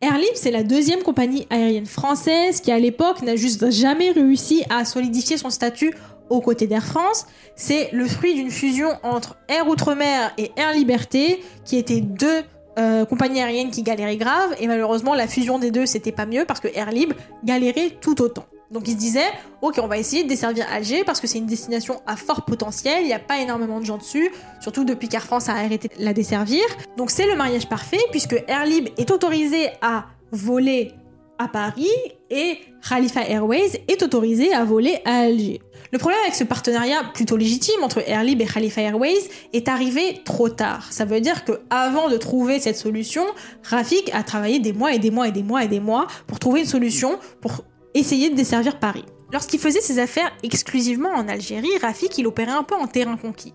Air 0.00 0.18
Libre, 0.18 0.32
c'est 0.34 0.50
la 0.50 0.64
deuxième 0.64 1.02
compagnie 1.02 1.46
aérienne 1.48 1.86
française 1.86 2.60
qui, 2.60 2.70
à 2.70 2.78
l'époque, 2.78 3.22
n'a 3.22 3.36
juste 3.36 3.70
jamais 3.70 4.10
réussi 4.10 4.62
à 4.68 4.84
solidifier 4.84 5.38
son 5.38 5.48
statut 5.48 5.94
aux 6.30 6.40
côtés 6.40 6.66
d'Air 6.66 6.84
France. 6.84 7.26
C'est 7.56 7.90
le 7.92 8.06
fruit 8.06 8.34
d'une 8.34 8.50
fusion 8.50 8.88
entre 9.02 9.36
Air 9.48 9.68
Outre-mer 9.68 10.32
et 10.38 10.52
Air 10.56 10.72
Liberté, 10.72 11.42
qui 11.64 11.76
étaient 11.76 12.00
deux 12.00 12.42
euh, 12.78 13.04
compagnies 13.04 13.40
aériennes 13.40 13.70
qui 13.70 13.82
galéraient 13.82 14.16
grave. 14.16 14.54
Et 14.58 14.66
malheureusement, 14.66 15.14
la 15.14 15.28
fusion 15.28 15.58
des 15.58 15.70
deux, 15.70 15.86
c'était 15.86 16.12
pas 16.12 16.26
mieux 16.26 16.44
parce 16.46 16.60
que 16.60 16.68
Air 16.74 16.90
Libre 16.90 17.14
galérait 17.44 17.90
tout 18.00 18.20
autant. 18.22 18.44
Donc 18.70 18.88
ils 18.88 18.92
se 18.92 18.96
disaient, 18.96 19.30
ok, 19.62 19.78
on 19.80 19.86
va 19.86 19.98
essayer 19.98 20.24
de 20.24 20.28
desservir 20.28 20.66
Alger 20.72 21.04
parce 21.04 21.20
que 21.20 21.28
c'est 21.28 21.38
une 21.38 21.46
destination 21.46 22.00
à 22.06 22.16
fort 22.16 22.44
potentiel, 22.44 23.02
il 23.02 23.06
n'y 23.06 23.12
a 23.12 23.20
pas 23.20 23.38
énormément 23.38 23.78
de 23.78 23.84
gens 23.84 23.98
dessus, 23.98 24.30
surtout 24.58 24.84
depuis 24.84 25.08
qu'Air 25.08 25.22
France 25.22 25.48
a 25.48 25.52
arrêté 25.52 25.88
de 25.88 26.04
la 26.04 26.12
desservir. 26.12 26.64
Donc 26.96 27.10
c'est 27.10 27.26
le 27.26 27.36
mariage 27.36 27.68
parfait 27.68 28.00
puisque 28.10 28.42
Air 28.48 28.64
Libre 28.66 28.90
est 28.96 29.12
autorisé 29.12 29.68
à 29.80 30.06
voler 30.32 30.92
à 31.38 31.46
Paris 31.46 31.86
et 32.30 32.58
Khalifa 32.88 33.22
Airways 33.28 33.84
est 33.86 34.02
autorisé 34.02 34.52
à 34.52 34.64
voler 34.64 34.98
à 35.04 35.18
Alger. 35.20 35.60
Le 35.92 35.98
problème 35.98 36.20
avec 36.22 36.34
ce 36.34 36.44
partenariat 36.44 37.04
plutôt 37.12 37.36
légitime 37.36 37.82
entre 37.82 38.02
Air 38.08 38.24
Libre 38.24 38.42
et 38.42 38.46
Khalifa 38.46 38.80
Airways 38.80 39.28
est 39.52 39.68
arrivé 39.68 40.20
trop 40.24 40.48
tard. 40.48 40.92
Ça 40.92 41.04
veut 41.04 41.20
dire 41.20 41.44
que 41.44 41.60
avant 41.70 42.08
de 42.08 42.16
trouver 42.16 42.58
cette 42.58 42.76
solution, 42.76 43.24
Rafik 43.62 44.10
a 44.14 44.22
travaillé 44.22 44.58
des 44.58 44.72
mois 44.72 44.94
et 44.94 44.98
des 44.98 45.10
mois 45.10 45.28
et 45.28 45.32
des 45.32 45.42
mois 45.42 45.64
et 45.64 45.68
des 45.68 45.80
mois 45.80 46.06
pour 46.26 46.38
trouver 46.38 46.60
une 46.60 46.66
solution 46.66 47.18
pour 47.40 47.64
essayer 47.94 48.30
de 48.30 48.34
desservir 48.34 48.78
Paris. 48.78 49.04
Lorsqu'il 49.32 49.60
faisait 49.60 49.80
ses 49.80 49.98
affaires 49.98 50.32
exclusivement 50.42 51.10
en 51.10 51.28
Algérie, 51.28 51.76
Rafik 51.80 52.16
il 52.18 52.26
opérait 52.26 52.52
un 52.52 52.62
peu 52.62 52.74
en 52.74 52.86
terrain 52.86 53.16
conquis. 53.16 53.54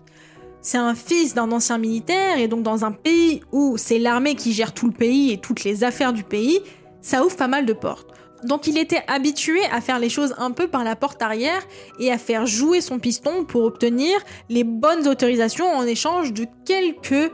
C'est 0.62 0.78
un 0.78 0.94
fils 0.94 1.34
d'un 1.34 1.50
ancien 1.52 1.78
militaire 1.78 2.38
et 2.38 2.48
donc 2.48 2.62
dans 2.62 2.84
un 2.84 2.92
pays 2.92 3.40
où 3.50 3.76
c'est 3.78 3.98
l'armée 3.98 4.34
qui 4.34 4.52
gère 4.52 4.74
tout 4.74 4.86
le 4.86 4.92
pays 4.92 5.32
et 5.32 5.38
toutes 5.38 5.64
les 5.64 5.84
affaires 5.84 6.12
du 6.12 6.22
pays, 6.22 6.60
ça 7.00 7.24
ouvre 7.24 7.36
pas 7.36 7.48
mal 7.48 7.64
de 7.64 7.72
portes. 7.72 8.09
Donc 8.44 8.66
il 8.66 8.78
était 8.78 9.02
habitué 9.06 9.60
à 9.72 9.80
faire 9.80 9.98
les 9.98 10.08
choses 10.08 10.34
un 10.38 10.50
peu 10.50 10.68
par 10.68 10.84
la 10.84 10.96
porte 10.96 11.20
arrière 11.22 11.62
et 11.98 12.10
à 12.10 12.18
faire 12.18 12.46
jouer 12.46 12.80
son 12.80 12.98
piston 12.98 13.44
pour 13.44 13.64
obtenir 13.64 14.18
les 14.48 14.64
bonnes 14.64 15.06
autorisations 15.06 15.66
en 15.66 15.82
échange 15.82 16.32
de 16.32 16.46
quelques 16.64 17.32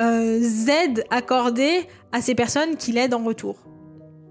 euh, 0.00 0.66
aides 0.68 1.04
accordées 1.10 1.88
à 2.12 2.20
ces 2.20 2.34
personnes 2.34 2.76
qui 2.76 2.92
l'aident 2.92 3.14
en 3.14 3.24
retour. 3.24 3.56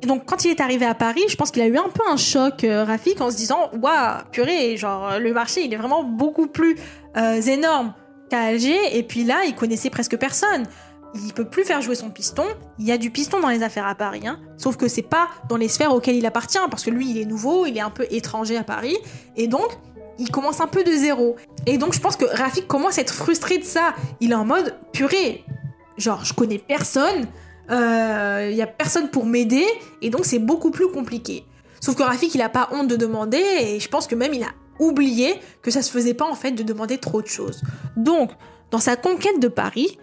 Et 0.01 0.07
donc 0.07 0.25
quand 0.25 0.45
il 0.45 0.51
est 0.51 0.61
arrivé 0.61 0.85
à 0.85 0.93
Paris, 0.93 1.23
je 1.27 1.35
pense 1.35 1.51
qu'il 1.51 1.61
a 1.61 1.67
eu 1.67 1.77
un 1.77 1.89
peu 1.89 2.03
un 2.09 2.17
choc, 2.17 2.63
euh, 2.63 2.83
Rafik, 2.83 3.19
en 3.21 3.31
se 3.31 3.37
disant 3.37 3.69
Waouh, 3.81 4.23
purée, 4.31 4.77
genre 4.77 5.19
le 5.19 5.33
marché 5.33 5.63
il 5.65 5.73
est 5.73 5.77
vraiment 5.77 6.03
beaucoup 6.03 6.47
plus 6.47 6.75
euh, 7.17 7.41
énorme 7.41 7.93
qu'à 8.29 8.41
Alger, 8.41 8.97
et 8.97 9.03
puis 9.03 9.23
là 9.23 9.43
il 9.45 9.55
connaissait 9.55 9.89
presque 9.89 10.17
personne 10.17 10.65
il 11.23 11.33
peut 11.33 11.45
plus 11.45 11.63
faire 11.63 11.81
jouer 11.81 11.95
son 11.95 12.09
piston. 12.09 12.43
Il 12.79 12.85
y 12.85 12.91
a 12.91 12.97
du 12.97 13.09
piston 13.09 13.39
dans 13.39 13.49
les 13.49 13.63
affaires 13.63 13.87
à 13.87 13.95
Paris, 13.95 14.27
hein. 14.27 14.39
sauf 14.57 14.77
que 14.77 14.87
c'est 14.87 15.01
pas 15.01 15.29
dans 15.49 15.57
les 15.57 15.67
sphères 15.67 15.93
auxquelles 15.93 16.15
il 16.15 16.25
appartient, 16.25 16.59
parce 16.69 16.83
que 16.83 16.89
lui, 16.89 17.09
il 17.09 17.17
est 17.17 17.25
nouveau, 17.25 17.65
il 17.65 17.77
est 17.77 17.81
un 17.81 17.89
peu 17.89 18.05
étranger 18.09 18.57
à 18.57 18.63
Paris, 18.63 18.97
et 19.35 19.47
donc 19.47 19.67
il 20.17 20.31
commence 20.31 20.61
un 20.61 20.67
peu 20.67 20.83
de 20.83 20.91
zéro. 20.91 21.35
Et 21.65 21.77
donc 21.77 21.93
je 21.93 21.99
pense 21.99 22.15
que 22.15 22.25
Rafik 22.25 22.67
commence 22.67 22.97
à 22.97 23.01
être 23.01 23.13
frustré 23.13 23.57
de 23.57 23.63
ça. 23.63 23.93
Il 24.19 24.31
est 24.31 24.35
en 24.35 24.45
mode 24.45 24.75
purée, 24.93 25.43
genre 25.97 26.23
je 26.23 26.33
connais 26.33 26.57
personne, 26.57 27.27
euh, 27.71 28.49
il 28.51 28.55
y 28.55 28.61
a 28.61 28.67
personne 28.67 29.09
pour 29.09 29.25
m'aider, 29.25 29.65
et 30.01 30.09
donc 30.09 30.25
c'est 30.25 30.39
beaucoup 30.39 30.71
plus 30.71 30.87
compliqué. 30.89 31.45
Sauf 31.81 31.95
que 31.95 32.03
Rafik, 32.03 32.33
il 32.33 32.41
a 32.41 32.49
pas 32.49 32.69
honte 32.71 32.87
de 32.87 32.95
demander, 32.95 33.43
et 33.61 33.79
je 33.79 33.87
pense 33.89 34.07
que 34.07 34.15
même 34.15 34.33
il 34.33 34.43
a 34.43 34.49
oublié 34.79 35.39
que 35.61 35.71
ça 35.71 35.81
se 35.81 35.91
faisait 35.91 36.13
pas 36.13 36.25
en 36.25 36.35
fait 36.35 36.51
de 36.51 36.63
demander 36.63 36.97
trop 36.97 37.21
de 37.21 37.27
choses. 37.27 37.61
Donc, 37.95 38.31
dans 38.71 38.79
sa 38.79 38.95
conquête 38.95 39.39
de 39.39 39.47
Paris, 39.47 39.97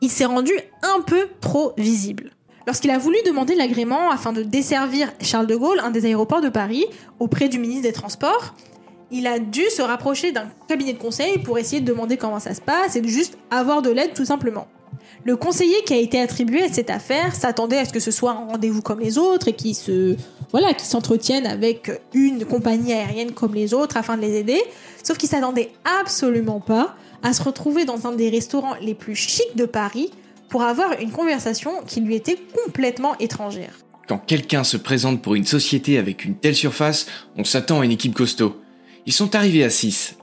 il 0.00 0.10
s'est 0.10 0.24
rendu 0.24 0.52
un 0.82 1.00
peu 1.00 1.28
trop 1.40 1.72
visible. 1.76 2.30
Lorsqu'il 2.66 2.90
a 2.90 2.98
voulu 2.98 3.16
demander 3.24 3.54
l'agrément 3.54 4.10
afin 4.10 4.32
de 4.32 4.42
desservir 4.42 5.12
Charles 5.20 5.46
de 5.46 5.54
Gaulle, 5.54 5.78
un 5.80 5.90
des 5.90 6.04
aéroports 6.04 6.40
de 6.40 6.48
Paris, 6.48 6.84
auprès 7.20 7.48
du 7.48 7.58
ministre 7.58 7.84
des 7.84 7.92
Transports, 7.92 8.54
il 9.12 9.26
a 9.28 9.38
dû 9.38 9.62
se 9.70 9.82
rapprocher 9.82 10.32
d'un 10.32 10.48
cabinet 10.66 10.92
de 10.92 10.98
conseil 10.98 11.38
pour 11.38 11.58
essayer 11.58 11.80
de 11.80 11.86
demander 11.86 12.16
comment 12.16 12.40
ça 12.40 12.54
se 12.54 12.60
passe 12.60 12.96
et 12.96 13.00
de 13.00 13.06
juste 13.06 13.38
avoir 13.50 13.82
de 13.82 13.90
l'aide 13.90 14.14
tout 14.14 14.24
simplement. 14.24 14.66
Le 15.24 15.36
conseiller 15.36 15.82
qui 15.84 15.94
a 15.94 15.96
été 15.96 16.20
attribué 16.20 16.62
à 16.62 16.68
cette 16.68 16.90
affaire 16.90 17.34
s'attendait 17.34 17.78
à 17.78 17.84
ce 17.84 17.92
que 17.92 18.00
ce 18.00 18.10
soit 18.10 18.32
un 18.32 18.46
rendez-vous 18.46 18.82
comme 18.82 19.00
les 19.00 19.18
autres 19.18 19.48
et 19.48 19.52
qui 19.52 19.74
se 19.74 20.16
voilà, 20.52 20.74
qui 20.74 20.86
s'entretiennent 20.86 21.46
avec 21.46 21.90
une 22.14 22.44
compagnie 22.44 22.92
aérienne 22.92 23.32
comme 23.32 23.54
les 23.54 23.74
autres 23.74 23.96
afin 23.96 24.16
de 24.16 24.22
les 24.22 24.36
aider, 24.36 24.62
sauf 25.02 25.18
qu'il 25.18 25.28
s'attendait 25.28 25.72
absolument 26.00 26.60
pas 26.60 26.96
à 27.22 27.32
se 27.32 27.42
retrouver 27.42 27.84
dans 27.84 28.06
un 28.06 28.12
des 28.12 28.30
restaurants 28.30 28.76
les 28.80 28.94
plus 28.94 29.14
chics 29.14 29.56
de 29.56 29.66
Paris 29.66 30.10
pour 30.48 30.62
avoir 30.62 31.00
une 31.00 31.10
conversation 31.10 31.82
qui 31.86 32.00
lui 32.00 32.14
était 32.14 32.38
complètement 32.64 33.16
étrangère. 33.18 33.74
Quand 34.08 34.18
quelqu'un 34.18 34.62
se 34.62 34.76
présente 34.76 35.20
pour 35.20 35.34
une 35.34 35.46
société 35.46 35.98
avec 35.98 36.24
une 36.24 36.36
telle 36.36 36.54
surface, 36.54 37.06
on 37.36 37.44
s'attend 37.44 37.80
à 37.80 37.84
une 37.84 37.90
équipe 37.90 38.14
costaud. 38.14 38.60
Ils 39.06 39.12
sont 39.12 39.34
arrivés 39.34 39.64
à 39.64 39.70
6. 39.70 40.16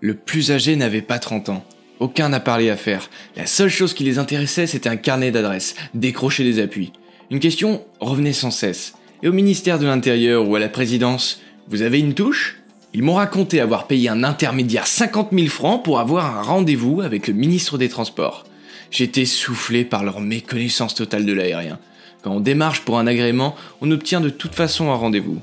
Le 0.00 0.14
plus 0.14 0.50
âgé 0.50 0.74
n'avait 0.76 1.02
pas 1.02 1.18
30 1.18 1.48
ans. 1.50 1.64
Aucun 2.00 2.32
appareil 2.32 2.68
à 2.68 2.76
faire. 2.76 3.08
La 3.36 3.46
seule 3.46 3.70
chose 3.70 3.94
qui 3.94 4.04
les 4.04 4.18
intéressait, 4.18 4.66
c'était 4.66 4.88
un 4.88 4.96
carnet 4.96 5.30
d'adresses, 5.30 5.74
décrocher 5.94 6.44
des 6.44 6.60
appuis. 6.60 6.92
Une 7.30 7.40
question 7.40 7.84
revenait 8.00 8.32
sans 8.32 8.50
cesse. 8.50 8.94
Et 9.22 9.28
au 9.28 9.32
ministère 9.32 9.78
de 9.78 9.86
l'Intérieur 9.86 10.46
ou 10.46 10.54
à 10.56 10.60
la 10.60 10.68
présidence, 10.68 11.40
vous 11.68 11.82
avez 11.82 11.98
une 11.98 12.14
touche? 12.14 12.58
Ils 12.96 13.02
m'ont 13.02 13.12
raconté 13.12 13.60
avoir 13.60 13.86
payé 13.86 14.08
un 14.08 14.24
intermédiaire 14.24 14.86
50 14.86 15.28
000 15.30 15.48
francs 15.48 15.84
pour 15.84 16.00
avoir 16.00 16.38
un 16.38 16.42
rendez-vous 16.42 17.02
avec 17.02 17.26
le 17.26 17.34
ministre 17.34 17.76
des 17.76 17.90
Transports. 17.90 18.44
J'étais 18.90 19.26
soufflé 19.26 19.84
par 19.84 20.02
leur 20.02 20.22
méconnaissance 20.22 20.94
totale 20.94 21.26
de 21.26 21.32
l'aérien. 21.34 21.78
Quand 22.22 22.30
on 22.30 22.40
démarche 22.40 22.86
pour 22.86 22.98
un 22.98 23.06
agrément, 23.06 23.54
on 23.82 23.90
obtient 23.90 24.22
de 24.22 24.30
toute 24.30 24.54
façon 24.54 24.90
un 24.90 24.94
rendez-vous. 24.94 25.38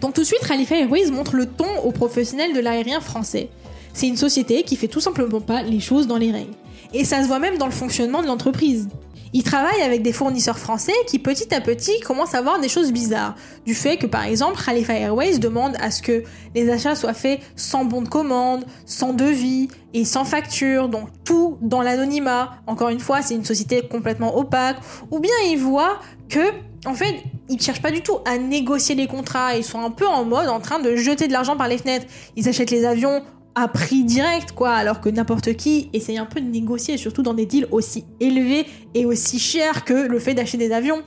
Donc 0.00 0.14
tout 0.14 0.22
de 0.22 0.26
suite, 0.26 0.40
Khalifa 0.48 0.76
Airways 0.76 1.10
montre 1.10 1.36
le 1.36 1.44
ton 1.44 1.68
aux 1.84 1.92
professionnels 1.92 2.54
de 2.54 2.60
l'aérien 2.60 3.02
français. 3.02 3.50
C'est 3.92 4.08
une 4.08 4.16
société 4.16 4.62
qui 4.62 4.76
fait 4.76 4.88
tout 4.88 5.00
simplement 5.00 5.42
pas 5.42 5.62
les 5.62 5.80
choses 5.80 6.06
dans 6.06 6.16
les 6.16 6.32
règles. 6.32 6.54
Et 6.94 7.04
ça 7.04 7.22
se 7.22 7.28
voit 7.28 7.40
même 7.40 7.58
dans 7.58 7.66
le 7.66 7.72
fonctionnement 7.72 8.22
de 8.22 8.26
l'entreprise. 8.26 8.88
Il 9.32 9.42
travaille 9.42 9.80
avec 9.82 10.02
des 10.02 10.12
fournisseurs 10.12 10.58
français 10.58 10.92
qui 11.06 11.18
petit 11.18 11.54
à 11.54 11.60
petit 11.60 12.00
commencent 12.00 12.34
à 12.34 12.42
voir 12.42 12.60
des 12.60 12.68
choses 12.68 12.92
bizarres. 12.92 13.34
Du 13.64 13.74
fait 13.74 13.96
que 13.96 14.06
par 14.06 14.24
exemple 14.24 14.62
Khalifa 14.64 14.94
Airways 14.94 15.38
demande 15.38 15.76
à 15.80 15.90
ce 15.90 16.02
que 16.02 16.22
les 16.54 16.70
achats 16.70 16.94
soient 16.94 17.14
faits 17.14 17.40
sans 17.56 17.84
bon 17.84 18.02
de 18.02 18.08
commande, 18.08 18.64
sans 18.84 19.12
devis 19.12 19.68
et 19.94 20.04
sans 20.04 20.24
facture, 20.24 20.88
donc 20.88 21.08
tout 21.24 21.58
dans 21.60 21.82
l'anonymat. 21.82 22.58
Encore 22.66 22.88
une 22.88 23.00
fois, 23.00 23.22
c'est 23.22 23.34
une 23.34 23.44
société 23.44 23.82
complètement 23.88 24.36
opaque. 24.36 24.76
Ou 25.10 25.18
bien 25.18 25.32
il 25.48 25.58
voit 25.58 26.00
que 26.28 26.52
en 26.86 26.94
fait, 26.94 27.16
ils 27.48 27.60
cherchent 27.60 27.82
pas 27.82 27.90
du 27.90 28.00
tout 28.00 28.18
à 28.24 28.38
négocier 28.38 28.94
les 28.94 29.08
contrats, 29.08 29.56
ils 29.56 29.64
sont 29.64 29.80
un 29.80 29.90
peu 29.90 30.06
en 30.06 30.24
mode 30.24 30.48
en 30.48 30.60
train 30.60 30.78
de 30.78 30.94
jeter 30.94 31.26
de 31.26 31.32
l'argent 31.32 31.56
par 31.56 31.66
les 31.68 31.78
fenêtres. 31.78 32.06
Ils 32.36 32.48
achètent 32.48 32.70
les 32.70 32.84
avions 32.84 33.22
à 33.56 33.68
prix 33.68 34.04
direct, 34.04 34.52
quoi, 34.52 34.70
alors 34.70 35.00
que 35.00 35.08
n'importe 35.08 35.54
qui 35.54 35.88
essaye 35.94 36.18
un 36.18 36.26
peu 36.26 36.42
de 36.42 36.46
négocier, 36.46 36.98
surtout 36.98 37.22
dans 37.22 37.32
des 37.32 37.46
deals 37.46 37.66
aussi 37.72 38.04
élevés 38.20 38.66
et 38.94 39.06
aussi 39.06 39.38
chers 39.38 39.84
que 39.84 39.94
le 39.94 40.18
fait 40.18 40.34
d'acheter 40.34 40.58
des 40.58 40.72
avions. 40.72 41.02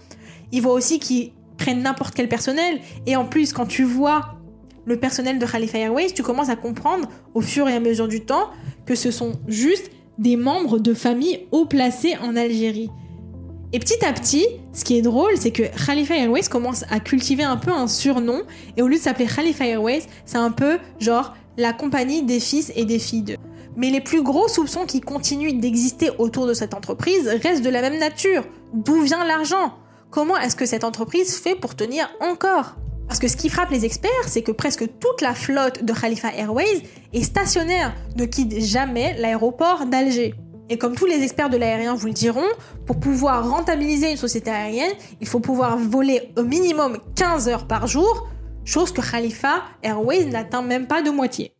Ils 0.51 0.61
voient 0.61 0.73
aussi 0.73 0.99
qu'ils 0.99 1.31
prennent 1.57 1.83
n'importe 1.83 2.15
quel 2.15 2.27
personnel, 2.27 2.79
et 3.05 3.15
en 3.15 3.25
plus, 3.25 3.53
quand 3.53 3.67
tu 3.67 3.83
vois 3.83 4.35
le 4.85 4.99
personnel 4.99 5.37
de 5.37 5.45
Khalifa 5.45 5.77
Airways, 5.77 6.09
tu 6.09 6.23
commences 6.23 6.49
à 6.49 6.55
comprendre 6.55 7.07
au 7.35 7.41
fur 7.41 7.69
et 7.69 7.75
à 7.75 7.79
mesure 7.79 8.07
du 8.07 8.21
temps 8.21 8.49
que 8.87 8.95
ce 8.95 9.11
sont 9.11 9.33
juste 9.47 9.91
des 10.17 10.35
membres 10.35 10.79
de 10.79 10.95
familles 10.95 11.45
haut 11.51 11.65
placés 11.65 12.17
en 12.23 12.35
Algérie. 12.35 12.89
Et 13.73 13.77
petit 13.77 14.03
à 14.03 14.11
petit, 14.11 14.47
ce 14.73 14.83
qui 14.83 14.97
est 14.97 15.03
drôle, 15.03 15.33
c'est 15.35 15.51
que 15.51 15.63
Khalifa 15.85 16.17
Airways 16.17 16.47
commence 16.49 16.83
à 16.89 16.99
cultiver 16.99 17.43
un 17.43 17.57
peu 17.57 17.69
un 17.69 17.87
surnom, 17.87 18.41
et 18.75 18.81
au 18.81 18.87
lieu 18.87 18.97
de 18.97 19.01
s'appeler 19.01 19.27
Khalifa 19.27 19.67
Airways, 19.67 20.01
c'est 20.25 20.39
un 20.39 20.49
peu 20.49 20.79
genre 20.99 21.35
la 21.59 21.73
compagnie 21.73 22.23
des 22.23 22.39
fils 22.39 22.71
et 22.75 22.85
des 22.85 22.99
filles 22.99 23.21
d'eux. 23.21 23.37
Mais 23.75 23.89
les 23.89 24.01
plus 24.01 24.23
gros 24.23 24.47
soupçons 24.47 24.85
qui 24.85 25.01
continuent 25.01 25.59
d'exister 25.59 26.09
autour 26.17 26.47
de 26.47 26.53
cette 26.53 26.73
entreprise 26.73 27.27
restent 27.43 27.63
de 27.63 27.69
la 27.69 27.81
même 27.81 27.99
nature. 27.99 28.45
D'où 28.73 29.01
vient 29.01 29.25
l'argent? 29.25 29.73
Comment 30.09 30.37
est-ce 30.37 30.55
que 30.55 30.65
cette 30.65 30.83
entreprise 30.83 31.37
fait 31.37 31.55
pour 31.55 31.75
tenir 31.75 32.09
encore? 32.21 32.75
Parce 33.07 33.19
que 33.19 33.27
ce 33.27 33.35
qui 33.35 33.49
frappe 33.49 33.71
les 33.71 33.85
experts, 33.85 34.09
c'est 34.27 34.41
que 34.41 34.51
presque 34.51 34.85
toute 34.99 35.21
la 35.21 35.33
flotte 35.33 35.83
de 35.83 35.93
Khalifa 35.93 36.33
Airways 36.33 36.83
est 37.13 37.23
stationnaire, 37.23 37.93
ne 38.15 38.25
quitte 38.25 38.59
jamais 38.59 39.15
l'aéroport 39.19 39.85
d'Alger. 39.85 40.35
Et 40.69 40.77
comme 40.77 40.95
tous 40.95 41.07
les 41.07 41.23
experts 41.23 41.49
de 41.49 41.57
l'aérien 41.57 41.95
vous 41.95 42.07
le 42.07 42.13
diront, 42.13 42.47
pour 42.85 42.99
pouvoir 42.99 43.49
rentabiliser 43.49 44.11
une 44.11 44.17
société 44.17 44.51
aérienne, 44.51 44.91
il 45.19 45.27
faut 45.27 45.39
pouvoir 45.39 45.77
voler 45.77 46.31
au 46.37 46.43
minimum 46.43 46.99
15 47.15 47.49
heures 47.49 47.67
par 47.67 47.87
jour, 47.87 48.29
chose 48.69 48.91
que 48.91 49.01
Khalifa 49.01 49.63
Airways 49.81 50.25
n'atteint 50.25 50.61
même 50.61 50.87
pas 50.87 51.01
de 51.01 51.09
moitié. 51.09 51.55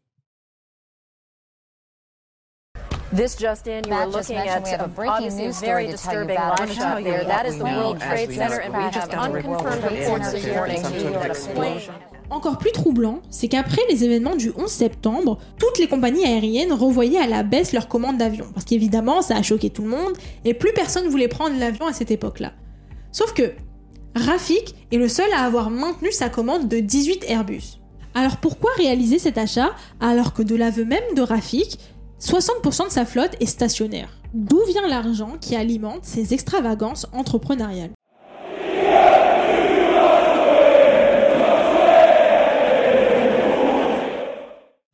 This 3.12 3.36
just 3.36 3.68
in, 3.68 3.82
you 3.88 3.94
are 3.96 4.06
looking 4.06 4.38
at 4.38 4.62
a 4.68 4.84
obviously 4.84 5.48
a 5.48 5.52
very 5.52 5.88
disturbing 5.88 6.38
live 6.38 6.72
shot 6.72 7.04
there. 7.04 7.26
That 7.26 7.48
is 7.48 7.58
the 7.58 7.64
World 7.64 8.00
Trade 8.00 8.32
Center, 8.32 8.60
and 8.60 8.72
we 8.72 8.84
have 8.84 9.10
unconfirmed 9.10 9.84
reports 9.84 10.32
this 10.32 10.46
morning 10.46 10.86
explosion. 11.26 11.94
Encore 12.30 12.60
plus 12.60 12.72
troublant, 12.72 13.24
c'est 13.32 13.48
qu'après 13.48 13.82
les 13.90 14.04
événements 14.04 14.36
du 14.36 14.52
11 14.56 14.70
septembre, 14.70 15.40
toutes 15.58 15.80
les 15.80 15.88
compagnies 15.88 16.24
aériennes 16.24 16.72
revoyaient 16.72 17.18
à 17.18 17.26
la 17.26 17.42
baisse 17.42 17.74
leurs 17.74 17.88
commandes 17.88 18.20
d'avions. 18.20 18.46
Parce 18.54 18.66
qu'évidemment, 18.66 19.24
ça 19.24 19.36
a 19.38 19.42
choqué 19.42 19.72
tout 19.72 19.82
le 19.82 19.90
monde 19.90 20.14
et 20.46 20.54
plus 20.54 20.72
personne 20.74 21.08
voulait 21.08 21.28
prendre 21.28 21.58
l'avion 21.58 21.88
à 21.88 21.94
cette 21.94 22.12
époque-là. 22.12 22.54
Sauf 23.12 23.34
que 23.34 23.54
Rafik 24.16 24.76
est 24.92 24.98
le 24.98 25.08
seul 25.08 25.32
à 25.34 25.44
avoir 25.44 25.70
maintenu 25.70 26.12
sa 26.12 26.30
commande 26.30 26.68
de 26.68 26.80
18 26.80 27.26
Airbus. 27.28 27.80
Alors 28.16 28.38
pourquoi 28.38 28.72
réaliser 28.78 29.20
cet 29.20 29.38
achat 29.38 29.72
alors 30.00 30.34
que 30.34 30.42
de 30.42 30.56
l'aveu 30.56 30.84
même 30.84 31.14
de 31.16 31.22
Rafik, 31.22 31.78
60% 32.20 32.88
de 32.88 32.92
sa 32.92 33.06
flotte 33.06 33.36
est 33.40 33.46
stationnaire? 33.46 34.10
D'où 34.34 34.64
vient 34.68 34.88
l'argent 34.88 35.38
qui 35.40 35.56
alimente 35.56 36.06
ces 36.06 36.34
extravagances 36.34 37.08
entrepreneuriales? 37.14 37.92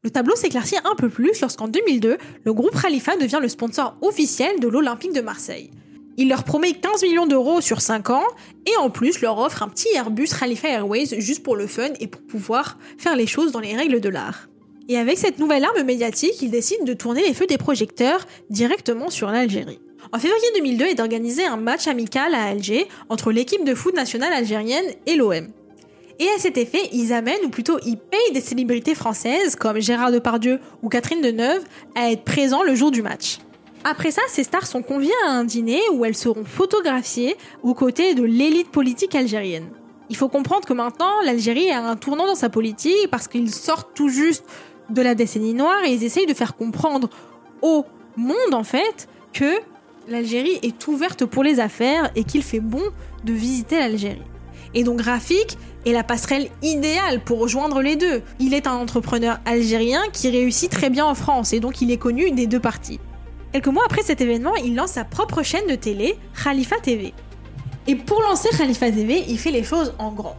Le 0.04 0.12
tableau 0.12 0.36
s'éclaircit 0.36 0.78
un 0.84 0.96
peu 0.96 1.10
plus 1.10 1.42
lorsqu'en 1.42 1.68
2002, 1.68 2.18
le 2.44 2.54
groupe 2.54 2.80
Khalifa 2.80 3.18
devient 3.18 3.40
le 3.42 3.48
sponsor 3.48 3.98
officiel 4.02 4.60
de 4.60 4.68
l'Olympique 4.68 5.14
de 5.14 5.22
Marseille. 5.22 5.72
Il 6.18 6.30
leur 6.30 6.44
promet 6.46 6.72
15 6.72 7.04
millions 7.04 7.28
d'euros 7.28 7.60
sur 7.60 7.82
5 7.82 8.10
ans 8.10 8.24
et 8.66 8.78
en 8.78 8.90
plus 8.90 9.20
leur 9.22 9.38
offre 9.38 9.64
un 9.64 9.68
petit 9.68 9.90
Airbus 9.94 10.30
Khalifa 10.40 10.70
Airways 10.70 11.20
juste 11.20 11.44
pour 11.44 11.56
le 11.58 11.68
fun 11.68 11.90
et 12.00 12.08
pour 12.08 12.22
pouvoir 12.22 12.78
faire 12.98 13.16
les 13.16 13.28
choses 13.28 13.52
dans 13.52 13.60
les 13.60 13.76
règles 13.76 14.00
de 14.00 14.10
l'art. 14.10 14.48
Et 14.88 14.98
avec 14.98 15.18
cette 15.18 15.40
nouvelle 15.40 15.66
arme 15.66 15.84
médiatique, 15.84 16.42
il 16.42 16.52
décide 16.52 16.86
de 16.86 16.94
tourner 16.94 17.22
les 17.26 17.34
feux 17.34 17.48
des 17.48 17.58
projecteurs 17.58 18.26
directement 18.50 19.10
sur 19.10 19.30
l'Algérie. 19.30 19.80
En 20.14 20.20
février 20.20 20.48
2002 20.56 20.86
est 20.86 21.00
organisé 21.00 21.44
un 21.44 21.58
match 21.58 21.88
amical 21.88 22.34
à 22.34 22.46
Alger 22.46 22.88
entre 23.10 23.32
l'équipe 23.32 23.66
de 23.66 23.74
foot 23.74 23.96
nationale 23.96 24.32
algérienne 24.32 24.86
et 25.08 25.16
l'OM. 25.16 25.48
Et 26.20 26.28
à 26.30 26.40
cet 26.40 26.58
effet, 26.58 26.90
ils 26.94 27.12
amènent, 27.12 27.44
ou 27.46 27.50
plutôt 27.50 27.78
ils 27.86 27.98
payent 27.98 28.34
des 28.34 28.40
célébrités 28.40 28.96
françaises 28.96 29.56
comme 29.58 29.82
Gérard 29.82 30.12
Depardieu 30.12 30.60
ou 30.82 30.88
Catherine 30.88 31.22
Deneuve 31.22 31.64
à 31.96 32.12
être 32.12 32.24
présents 32.24 32.64
le 32.64 32.76
jour 32.76 32.92
du 32.92 33.02
match. 33.02 33.40
Après 33.88 34.10
ça, 34.10 34.24
ces 34.28 34.44
stars 34.44 34.66
sont 34.66 34.82
conviées 34.82 35.14
à 35.28 35.30
un 35.30 35.44
dîner 35.44 35.80
où 35.94 36.06
elles 36.06 36.16
seront 36.16 36.44
photographiées 36.44 37.36
aux 37.62 37.76
côtés 37.76 38.16
de 38.16 38.24
l'élite 38.24 38.72
politique 38.72 39.14
algérienne. 39.14 39.70
Il 40.10 40.16
faut 40.16 40.28
comprendre 40.28 40.66
que 40.66 40.74
maintenant, 40.74 41.22
l'Algérie 41.24 41.70
a 41.70 41.88
un 41.88 41.96
tournant 41.96 42.26
dans 42.26 42.34
sa 42.34 42.50
politique 42.50 43.12
parce 43.12 43.28
qu'ils 43.28 43.54
sortent 43.54 43.92
tout 43.94 44.10
juste 44.10 44.44
de 44.90 45.04
la 45.04 45.14
décennie 45.14 45.54
noire 45.54 45.84
et 45.86 45.94
ils 45.94 46.04
essayent 46.04 46.26
de 46.26 46.34
faire 46.34 46.56
comprendre 46.56 47.12
au 47.62 47.86
monde 48.18 48.54
en 48.54 48.64
fait 48.64 49.08
que 49.34 49.60
l'Algérie 50.08 50.58
est 50.64 50.88
ouverte 50.88 51.26
pour 51.26 51.44
les 51.44 51.60
affaires 51.60 52.10
et 52.16 52.24
qu'il 52.24 52.42
fait 52.42 52.62
bon 52.62 52.84
de 53.24 53.34
visiter 53.34 53.78
l'Algérie. 53.78 54.18
Et 54.74 54.84
donc 54.84 55.00
Rafik 55.00 55.60
est 55.86 55.94
la 55.94 56.04
passerelle 56.04 56.50
idéale 56.64 57.24
pour 57.24 57.38
rejoindre 57.38 57.84
les 57.84 57.98
deux. 57.98 58.24
Il 58.40 58.56
est 58.56 58.66
un 58.66 58.78
entrepreneur 58.78 59.38
algérien 59.46 60.02
qui 60.12 60.32
réussit 60.32 60.72
très 60.72 60.90
bien 60.90 61.06
en 61.06 61.14
France 61.14 61.54
et 61.54 61.60
donc 61.60 61.82
il 61.84 61.92
est 61.92 61.98
connu 61.98 62.32
des 62.32 62.48
deux 62.48 62.60
parties. 62.60 63.00
Quelques 63.56 63.68
mois 63.68 63.86
après 63.86 64.02
cet 64.02 64.20
événement, 64.20 64.54
il 64.58 64.76
lance 64.76 64.92
sa 64.92 65.06
propre 65.06 65.42
chaîne 65.42 65.66
de 65.70 65.76
télé, 65.76 66.20
Khalifa 66.44 66.76
TV. 66.82 67.14
Et 67.88 67.96
pour 67.96 68.22
lancer 68.22 68.50
Khalifa 68.50 68.92
TV, 68.92 69.24
il 69.30 69.40
fait 69.40 69.52
les 69.52 69.64
choses 69.64 69.94
en 69.98 70.12
grand. 70.12 70.36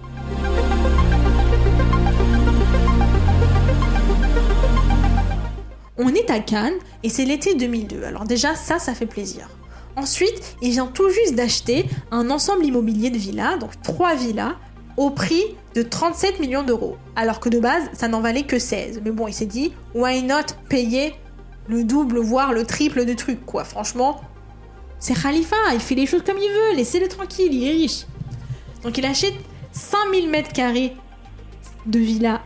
On 5.96 6.10
est 6.10 6.28
à 6.28 6.40
Cannes 6.40 6.74
et 7.02 7.08
c'est 7.08 7.24
l'été 7.24 7.54
2002. 7.54 8.04
Alors 8.04 8.24
déjà 8.24 8.54
ça, 8.54 8.78
ça 8.78 8.92
fait 8.92 9.06
plaisir. 9.06 9.48
Ensuite, 9.96 10.54
il 10.60 10.72
vient 10.72 10.86
tout 10.86 11.08
juste 11.08 11.34
d'acheter 11.34 11.86
un 12.10 12.28
ensemble 12.28 12.66
immobilier 12.66 13.08
de 13.08 13.16
villas, 13.16 13.58
donc 13.58 13.80
trois 13.82 14.14
villas, 14.14 14.56
au 14.98 15.08
prix 15.08 15.56
de 15.74 15.80
37 15.80 16.38
millions 16.38 16.64
d'euros. 16.64 16.98
Alors 17.16 17.40
que 17.40 17.48
de 17.48 17.60
base, 17.60 17.84
ça 17.94 18.08
n'en 18.08 18.20
valait 18.20 18.42
que 18.42 18.58
16. 18.58 19.00
Mais 19.06 19.10
bon, 19.10 19.26
il 19.26 19.32
s'est 19.32 19.46
dit, 19.46 19.72
why 19.94 20.22
not 20.22 20.52
payer 20.68 21.14
le 21.68 21.84
double, 21.84 22.18
voire 22.18 22.52
le 22.52 22.64
triple 22.64 23.04
de 23.04 23.14
trucs, 23.14 23.44
quoi. 23.44 23.64
Franchement, 23.64 24.20
c'est 24.98 25.14
Khalifa, 25.14 25.56
il 25.74 25.80
fait 25.80 25.94
les 25.94 26.06
choses 26.06 26.22
comme 26.22 26.38
il 26.38 26.48
veut, 26.48 26.76
laissez-le 26.76 27.08
tranquille, 27.08 27.52
il 27.52 27.64
est 27.64 27.72
riche. 27.72 28.06
Donc 28.82 28.96
il 28.98 29.04
achète 29.04 29.34
5000 29.72 30.28
mètres 30.28 30.52
carrés 30.52 30.96
de 31.86 31.98
villas 31.98 32.40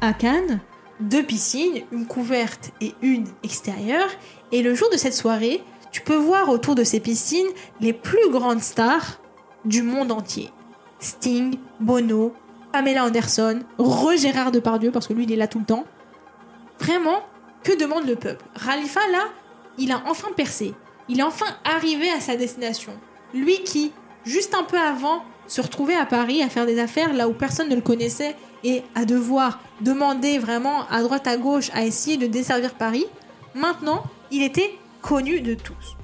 à 0.00 0.12
Cannes 0.12 0.60
deux 1.00 1.22
piscines, 1.22 1.82
une 1.92 2.06
couverte 2.06 2.72
et 2.80 2.94
une 3.02 3.26
extérieure. 3.42 4.08
Et 4.52 4.62
le 4.62 4.74
jour 4.74 4.88
de 4.90 4.96
cette 4.96 5.14
soirée, 5.14 5.62
tu 5.90 6.02
peux 6.02 6.16
voir 6.16 6.48
autour 6.48 6.74
de 6.74 6.84
ces 6.84 7.00
piscines 7.00 7.48
les 7.80 7.92
plus 7.92 8.30
grandes 8.30 8.60
stars 8.60 9.20
du 9.64 9.82
monde 9.82 10.12
entier. 10.12 10.50
Sting, 11.00 11.56
Bono, 11.80 12.34
Pamela 12.72 13.04
Anderson, 13.04 13.60
Re 13.78 14.16
Gérard 14.16 14.52
Depardieu, 14.52 14.90
parce 14.90 15.08
que 15.08 15.12
lui 15.12 15.24
il 15.24 15.32
est 15.32 15.36
là 15.36 15.48
tout 15.48 15.58
le 15.58 15.64
temps. 15.64 15.84
Vraiment, 16.78 17.22
que 17.62 17.78
demande 17.78 18.06
le 18.06 18.16
peuple? 18.16 18.44
Khalifa 18.64 19.00
là, 19.10 19.24
il 19.78 19.92
a 19.92 20.02
enfin 20.06 20.28
percé. 20.36 20.74
Il 21.08 21.20
est 21.20 21.24
enfin 21.24 21.46
arrivé 21.64 22.10
à 22.10 22.20
sa 22.20 22.36
destination. 22.36 22.92
Lui 23.34 23.62
qui, 23.64 23.92
juste 24.24 24.54
un 24.54 24.62
peu 24.62 24.78
avant, 24.78 25.22
se 25.46 25.60
retrouvait 25.60 25.96
à 25.96 26.06
Paris 26.06 26.42
à 26.42 26.48
faire 26.48 26.66
des 26.66 26.78
affaires 26.78 27.12
là 27.12 27.28
où 27.28 27.32
personne 27.32 27.68
ne 27.68 27.74
le 27.74 27.80
connaissait 27.80 28.36
et 28.62 28.82
à 28.94 29.04
devoir 29.04 29.58
demander 29.80 30.38
vraiment 30.38 30.86
à 30.88 31.02
droite 31.02 31.26
à 31.26 31.36
gauche 31.36 31.70
à 31.74 31.84
essayer 31.84 32.16
de 32.16 32.26
desservir 32.26 32.74
Paris, 32.74 33.06
maintenant, 33.54 34.04
il 34.30 34.42
était 34.42 34.78
connu 35.02 35.40
de 35.40 35.54
tous. 35.54 35.96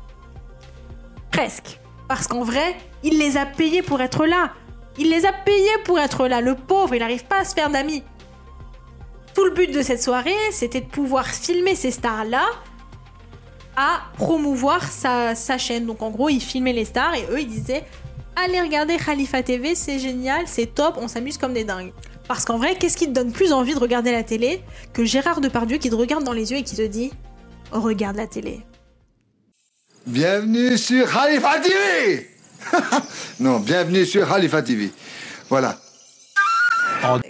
Presque. 1.31 1.79
Parce 2.09 2.27
qu'en 2.27 2.43
vrai, 2.43 2.77
il 3.03 3.19
les 3.19 3.37
a 3.37 3.47
payés 3.47 3.83
pour 3.83 4.01
être 4.01 4.27
là. 4.27 4.53
Il 4.99 5.11
les 5.11 5.27
a 5.27 5.33
payés 5.33 5.79
pour 5.85 5.99
être 5.99 6.29
là. 6.29 6.41
Le 6.41 6.55
pauvre, 6.55 6.95
il 6.95 7.01
n'arrive 7.01 7.25
pas 7.25 7.41
à 7.41 7.45
se 7.45 7.55
faire 7.55 7.69
d'amis. 7.69 8.03
Tout 9.37 9.45
le 9.45 9.51
but 9.51 9.71
de 9.71 9.83
cette 9.83 10.03
soirée, 10.03 10.33
c'était 10.51 10.81
de 10.81 10.87
pouvoir 10.87 11.27
filmer 11.27 11.75
ces 11.75 11.91
stars-là 11.91 12.47
à 13.77 14.01
promouvoir 14.17 14.83
sa, 14.91 15.35
chaîne. 15.59 15.85
Donc 15.85 16.01
en 16.01 16.09
gros, 16.11 16.31
il 16.31 16.41
filmait 16.41 16.73
les 16.73 16.87
stars 16.87 17.15
et 17.17 17.27
eux, 17.31 17.41
ils 17.43 17.47
disaient 17.47 17.85
Allez 18.35 18.63
regarder 18.63 18.97
Khalifa 18.97 19.43
TV, 19.43 19.75
c'est 19.75 19.99
génial, 19.99 20.45
c'est 20.47 20.75
top, 20.75 20.95
on 20.99 21.07
s'amuse 21.07 21.37
comme 21.37 21.53
des 21.53 21.65
dingues. 21.65 21.93
Parce 22.27 22.47
qu'en 22.47 22.57
vrai, 22.57 22.77
qu'est-ce 22.77 22.97
qui 22.97 23.09
te 23.09 23.13
donne 23.13 23.31
plus 23.31 23.53
envie 23.53 23.75
de 23.75 23.79
regarder 23.79 24.11
la 24.11 24.23
télé 24.23 24.63
que 24.95 25.05
Gérard 25.05 25.43
Depardieu 25.43 25.77
qui 25.77 25.91
te 25.91 25.95
regarde 25.95 26.25
dans 26.25 26.33
les 26.33 26.53
yeux 26.53 26.57
et 26.57 26.63
qui 26.63 26.77
te 26.77 26.87
dit 26.87 27.13
Regarde 27.73 28.17
la 28.17 28.27
télé? 28.27 28.63
Bienvenue 30.07 30.79
sur 30.79 31.13
Khalifa 31.13 31.61
TV 31.61 32.31
Non, 33.41 33.59
bienvenue 33.59 34.07
sur 34.07 34.27
Khalifa 34.27 34.63
TV. 34.63 34.91
Voilà. 35.51 35.79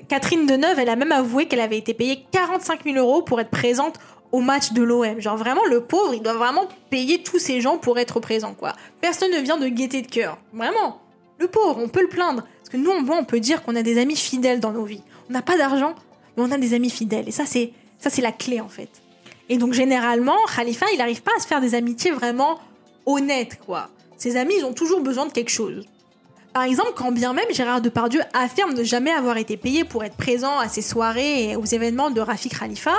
Catherine 0.08 0.46
Deneuve, 0.46 0.78
elle 0.78 0.88
a 0.88 0.96
même 0.96 1.12
avoué 1.12 1.46
qu'elle 1.46 1.60
avait 1.60 1.78
été 1.78 1.94
payée 1.94 2.24
45 2.32 2.84
000 2.84 2.96
euros 2.96 3.22
pour 3.22 3.40
être 3.40 3.50
présente 3.50 3.98
au 4.32 4.40
match 4.40 4.72
de 4.72 4.82
l'OM. 4.82 5.20
Genre 5.20 5.36
vraiment, 5.36 5.64
le 5.68 5.82
pauvre, 5.82 6.14
il 6.14 6.22
doit 6.22 6.34
vraiment 6.34 6.68
payer 6.90 7.22
tous 7.22 7.38
ces 7.38 7.60
gens 7.60 7.78
pour 7.78 7.98
être 7.98 8.20
présent, 8.20 8.54
quoi. 8.54 8.74
Personne 9.00 9.30
ne 9.30 9.38
vient 9.38 9.56
de 9.56 9.68
gaieté 9.68 10.02
de 10.02 10.08
cœur. 10.08 10.38
Vraiment. 10.52 11.00
Le 11.38 11.48
pauvre, 11.48 11.78
on 11.78 11.88
peut 11.88 12.02
le 12.02 12.08
plaindre. 12.08 12.42
Parce 12.58 12.70
que 12.70 12.76
nous, 12.76 12.90
on 12.90 13.24
peut 13.24 13.40
dire 13.40 13.62
qu'on 13.62 13.76
a 13.76 13.82
des 13.82 13.98
amis 13.98 14.16
fidèles 14.16 14.60
dans 14.60 14.72
nos 14.72 14.84
vies. 14.84 15.02
On 15.30 15.32
n'a 15.32 15.42
pas 15.42 15.56
d'argent, 15.56 15.94
mais 16.36 16.42
on 16.42 16.50
a 16.50 16.58
des 16.58 16.74
amis 16.74 16.90
fidèles. 16.90 17.28
Et 17.28 17.32
ça, 17.32 17.46
c'est 17.46 17.72
ça, 17.98 18.10
c'est 18.10 18.22
la 18.22 18.32
clé, 18.32 18.60
en 18.60 18.68
fait. 18.68 18.90
Et 19.48 19.58
donc, 19.58 19.72
généralement, 19.72 20.36
Khalifa, 20.54 20.86
il 20.92 20.98
n'arrive 20.98 21.22
pas 21.22 21.32
à 21.36 21.40
se 21.40 21.46
faire 21.46 21.60
des 21.60 21.74
amitiés 21.74 22.10
vraiment 22.10 22.58
honnêtes, 23.06 23.58
quoi. 23.64 23.88
Ses 24.16 24.36
amis, 24.36 24.54
ils 24.58 24.64
ont 24.64 24.72
toujours 24.72 25.00
besoin 25.00 25.26
de 25.26 25.32
quelque 25.32 25.50
chose. 25.50 25.86
Par 26.56 26.64
exemple, 26.64 26.92
quand 26.96 27.12
bien 27.12 27.34
même 27.34 27.44
Gérard 27.50 27.82
Depardieu 27.82 28.22
affirme 28.32 28.72
ne 28.72 28.82
jamais 28.82 29.10
avoir 29.10 29.36
été 29.36 29.58
payé 29.58 29.84
pour 29.84 30.04
être 30.04 30.16
présent 30.16 30.58
à 30.58 30.70
ses 30.70 30.80
soirées 30.80 31.50
et 31.50 31.56
aux 31.56 31.66
événements 31.66 32.10
de 32.10 32.18
Rafik 32.18 32.58
Khalifa, 32.58 32.94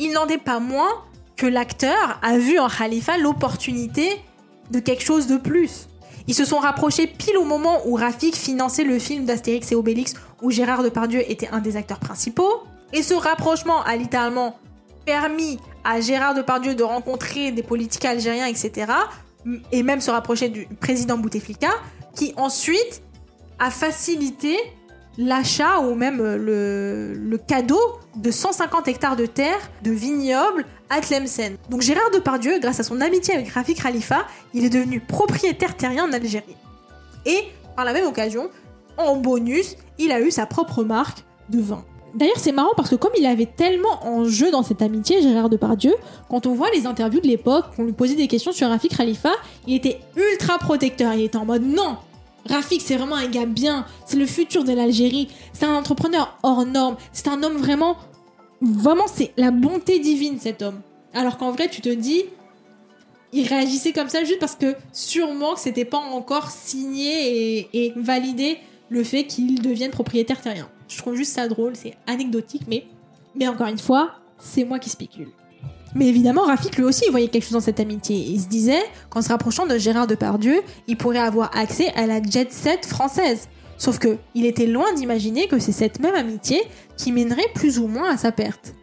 il 0.00 0.10
n'en 0.10 0.26
est 0.26 0.42
pas 0.42 0.58
moins 0.58 0.88
que 1.36 1.46
l'acteur 1.46 2.18
a 2.20 2.36
vu 2.36 2.58
en 2.58 2.66
Khalifa 2.66 3.16
l'opportunité 3.16 4.20
de 4.72 4.80
quelque 4.80 5.04
chose 5.04 5.28
de 5.28 5.36
plus. 5.36 5.86
Ils 6.26 6.34
se 6.34 6.44
sont 6.44 6.58
rapprochés 6.58 7.06
pile 7.06 7.36
au 7.36 7.44
moment 7.44 7.78
où 7.86 7.94
Rafik 7.94 8.34
finançait 8.34 8.82
le 8.82 8.98
film 8.98 9.24
d'Astérix 9.24 9.70
et 9.70 9.76
Obélix 9.76 10.14
où 10.42 10.50
Gérard 10.50 10.82
Depardieu 10.82 11.22
était 11.30 11.50
un 11.52 11.60
des 11.60 11.76
acteurs 11.76 12.00
principaux. 12.00 12.64
Et 12.92 13.04
ce 13.04 13.14
rapprochement 13.14 13.84
a 13.84 13.94
littéralement 13.94 14.58
permis 15.06 15.60
à 15.84 16.00
Gérard 16.00 16.34
Depardieu 16.34 16.74
de 16.74 16.82
rencontrer 16.82 17.52
des 17.52 17.62
politiques 17.62 18.04
algériens, 18.04 18.46
etc. 18.46 18.90
Et 19.70 19.84
même 19.84 20.00
se 20.00 20.10
rapprocher 20.10 20.48
du 20.48 20.66
président 20.80 21.16
Bouteflika, 21.18 21.70
qui 22.18 22.34
ensuite 22.36 23.02
a 23.60 23.70
facilité 23.70 24.56
l'achat 25.18 25.80
ou 25.80 25.94
même 25.94 26.18
le, 26.18 27.14
le, 27.14 27.38
cadeau 27.38 27.80
de 28.16 28.30
150 28.30 28.88
hectares 28.88 29.16
de 29.16 29.26
terre 29.26 29.58
de 29.82 29.92
vignobles 29.92 30.66
à 30.90 31.00
Tlemcen. 31.00 31.56
Donc 31.70 31.82
Gérard 31.82 32.10
Depardieu, 32.12 32.58
grâce 32.58 32.80
à 32.80 32.82
son 32.82 33.00
amitié 33.00 33.34
avec 33.34 33.48
Rafik 33.48 33.82
Khalifa, 33.82 34.26
il 34.52 34.64
est 34.64 34.70
devenu 34.70 35.00
propriétaire 35.00 35.76
terrien 35.76 36.08
en 36.08 36.12
Algérie. 36.12 36.56
Et 37.24 37.44
par 37.76 37.84
la 37.84 37.92
même 37.92 38.06
occasion, 38.06 38.50
en 38.96 39.16
bonus, 39.16 39.76
il 39.98 40.10
a 40.10 40.20
eu 40.20 40.30
sa 40.30 40.46
propre 40.46 40.82
marque 40.82 41.24
de 41.48 41.60
vin. 41.60 41.84
D'ailleurs, 42.14 42.38
c'est 42.38 42.52
marrant 42.52 42.72
parce 42.76 42.90
que 42.90 42.94
comme 42.94 43.12
il 43.18 43.26
avait 43.26 43.46
tellement 43.46 44.04
en 44.06 44.24
jeu 44.24 44.50
dans 44.50 44.62
cette 44.62 44.82
amitié, 44.82 45.20
Gérard 45.22 45.48
Depardieu, 45.48 45.94
quand 46.28 46.46
on 46.46 46.54
voit 46.54 46.70
les 46.70 46.86
interviews 46.86 47.20
de 47.20 47.26
l'époque, 47.26 47.66
qu'on 47.76 47.84
lui 47.84 47.92
posait 47.92 48.14
des 48.14 48.28
questions 48.28 48.52
sur 48.52 48.68
Rafik 48.68 48.96
Khalifa, 48.96 49.32
il 49.66 49.74
était 49.74 50.00
ultra 50.16 50.58
protecteur. 50.58 51.12
Il 51.12 51.24
était 51.24 51.36
en 51.36 51.44
mode 51.44 51.62
non, 51.62 51.96
Rafik, 52.46 52.80
c'est 52.80 52.96
vraiment 52.96 53.16
un 53.16 53.28
gars 53.28 53.46
bien. 53.46 53.86
C'est 54.06 54.16
le 54.16 54.26
futur 54.26 54.64
de 54.64 54.72
l'Algérie. 54.72 55.28
C'est 55.52 55.66
un 55.66 55.74
entrepreneur 55.74 56.38
hors 56.42 56.64
norme. 56.64 56.96
C'est 57.12 57.28
un 57.28 57.42
homme 57.42 57.56
vraiment. 57.56 57.96
Vraiment, 58.60 59.06
c'est 59.06 59.32
la 59.36 59.50
bonté 59.50 59.98
divine, 59.98 60.38
cet 60.40 60.62
homme. 60.62 60.80
Alors 61.14 61.38
qu'en 61.38 61.52
vrai, 61.52 61.68
tu 61.68 61.80
te 61.80 61.88
dis. 61.88 62.24
Il 63.32 63.46
réagissait 63.46 63.92
comme 63.92 64.08
ça 64.08 64.24
juste 64.24 64.38
parce 64.38 64.54
que 64.54 64.74
sûrement 64.90 65.52
que 65.52 65.60
c'était 65.60 65.84
pas 65.84 65.98
encore 65.98 66.50
signé 66.50 67.68
et, 67.74 67.92
validé 67.94 68.56
le 68.88 69.04
fait 69.04 69.24
qu'il 69.24 69.60
devienne 69.60 69.90
propriétaire 69.90 70.40
terrien. 70.40 70.70
Je 70.88 70.96
trouve 70.96 71.14
juste 71.14 71.34
ça 71.34 71.46
drôle, 71.46 71.76
c'est 71.76 71.94
anecdotique, 72.06 72.62
mais, 72.66 72.86
mais 73.34 73.46
encore 73.46 73.66
une 73.66 73.78
fois, 73.78 74.12
c'est 74.38 74.64
moi 74.64 74.78
qui 74.78 74.88
spécule. 74.88 75.28
Mais 75.94 76.06
évidemment, 76.06 76.42
Rafik 76.42 76.76
lui 76.76 76.84
aussi 76.84 77.08
voyait 77.10 77.28
quelque 77.28 77.44
chose 77.44 77.52
dans 77.52 77.60
cette 77.60 77.80
amitié. 77.80 78.16
Il 78.16 78.40
se 78.40 78.48
disait 78.48 78.82
qu'en 79.10 79.22
se 79.22 79.28
rapprochant 79.28 79.66
de 79.66 79.78
Gérard 79.78 80.06
Depardieu, 80.06 80.60
il 80.86 80.96
pourrait 80.96 81.18
avoir 81.18 81.56
accès 81.56 81.92
à 81.96 82.06
la 82.06 82.22
jet 82.22 82.52
set 82.52 82.86
française. 82.86 83.48
Sauf 83.78 83.98
que 83.98 84.18
il 84.34 84.44
était 84.44 84.66
loin 84.66 84.92
d'imaginer 84.92 85.46
que 85.46 85.58
c'est 85.58 85.72
cette 85.72 86.00
même 86.00 86.14
amitié 86.14 86.62
qui 86.96 87.12
mènerait 87.12 87.48
plus 87.54 87.78
ou 87.78 87.86
moins 87.86 88.10
à 88.10 88.16
sa 88.16 88.32
perte. 88.32 88.74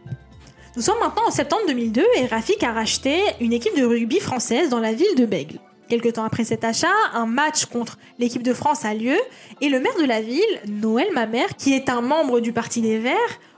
Nous 0.74 0.82
sommes 0.82 0.98
maintenant 1.00 1.26
en 1.26 1.30
septembre 1.30 1.62
2002 1.68 2.04
et 2.16 2.26
Rafik 2.26 2.62
a 2.62 2.72
racheté 2.72 3.18
une 3.40 3.52
équipe 3.52 3.76
de 3.78 3.84
rugby 3.84 4.20
française 4.20 4.68
dans 4.68 4.80
la 4.80 4.92
ville 4.92 5.14
de 5.16 5.24
Bègle. 5.24 5.58
Quelque 5.88 6.08
temps 6.08 6.24
après 6.24 6.44
cet 6.44 6.64
achat, 6.64 6.88
un 7.14 7.26
match 7.26 7.66
contre 7.66 7.96
l'équipe 8.18 8.42
de 8.42 8.52
France 8.52 8.84
a 8.84 8.92
lieu 8.92 9.16
et 9.60 9.68
le 9.68 9.80
maire 9.80 9.96
de 9.98 10.04
la 10.04 10.20
ville, 10.20 10.42
Noël 10.66 11.06
Mamère, 11.14 11.56
qui 11.56 11.74
est 11.74 11.88
un 11.88 12.00
membre 12.00 12.40
du 12.40 12.52
Parti 12.52 12.80
des 12.80 12.98
Verts, 12.98 13.14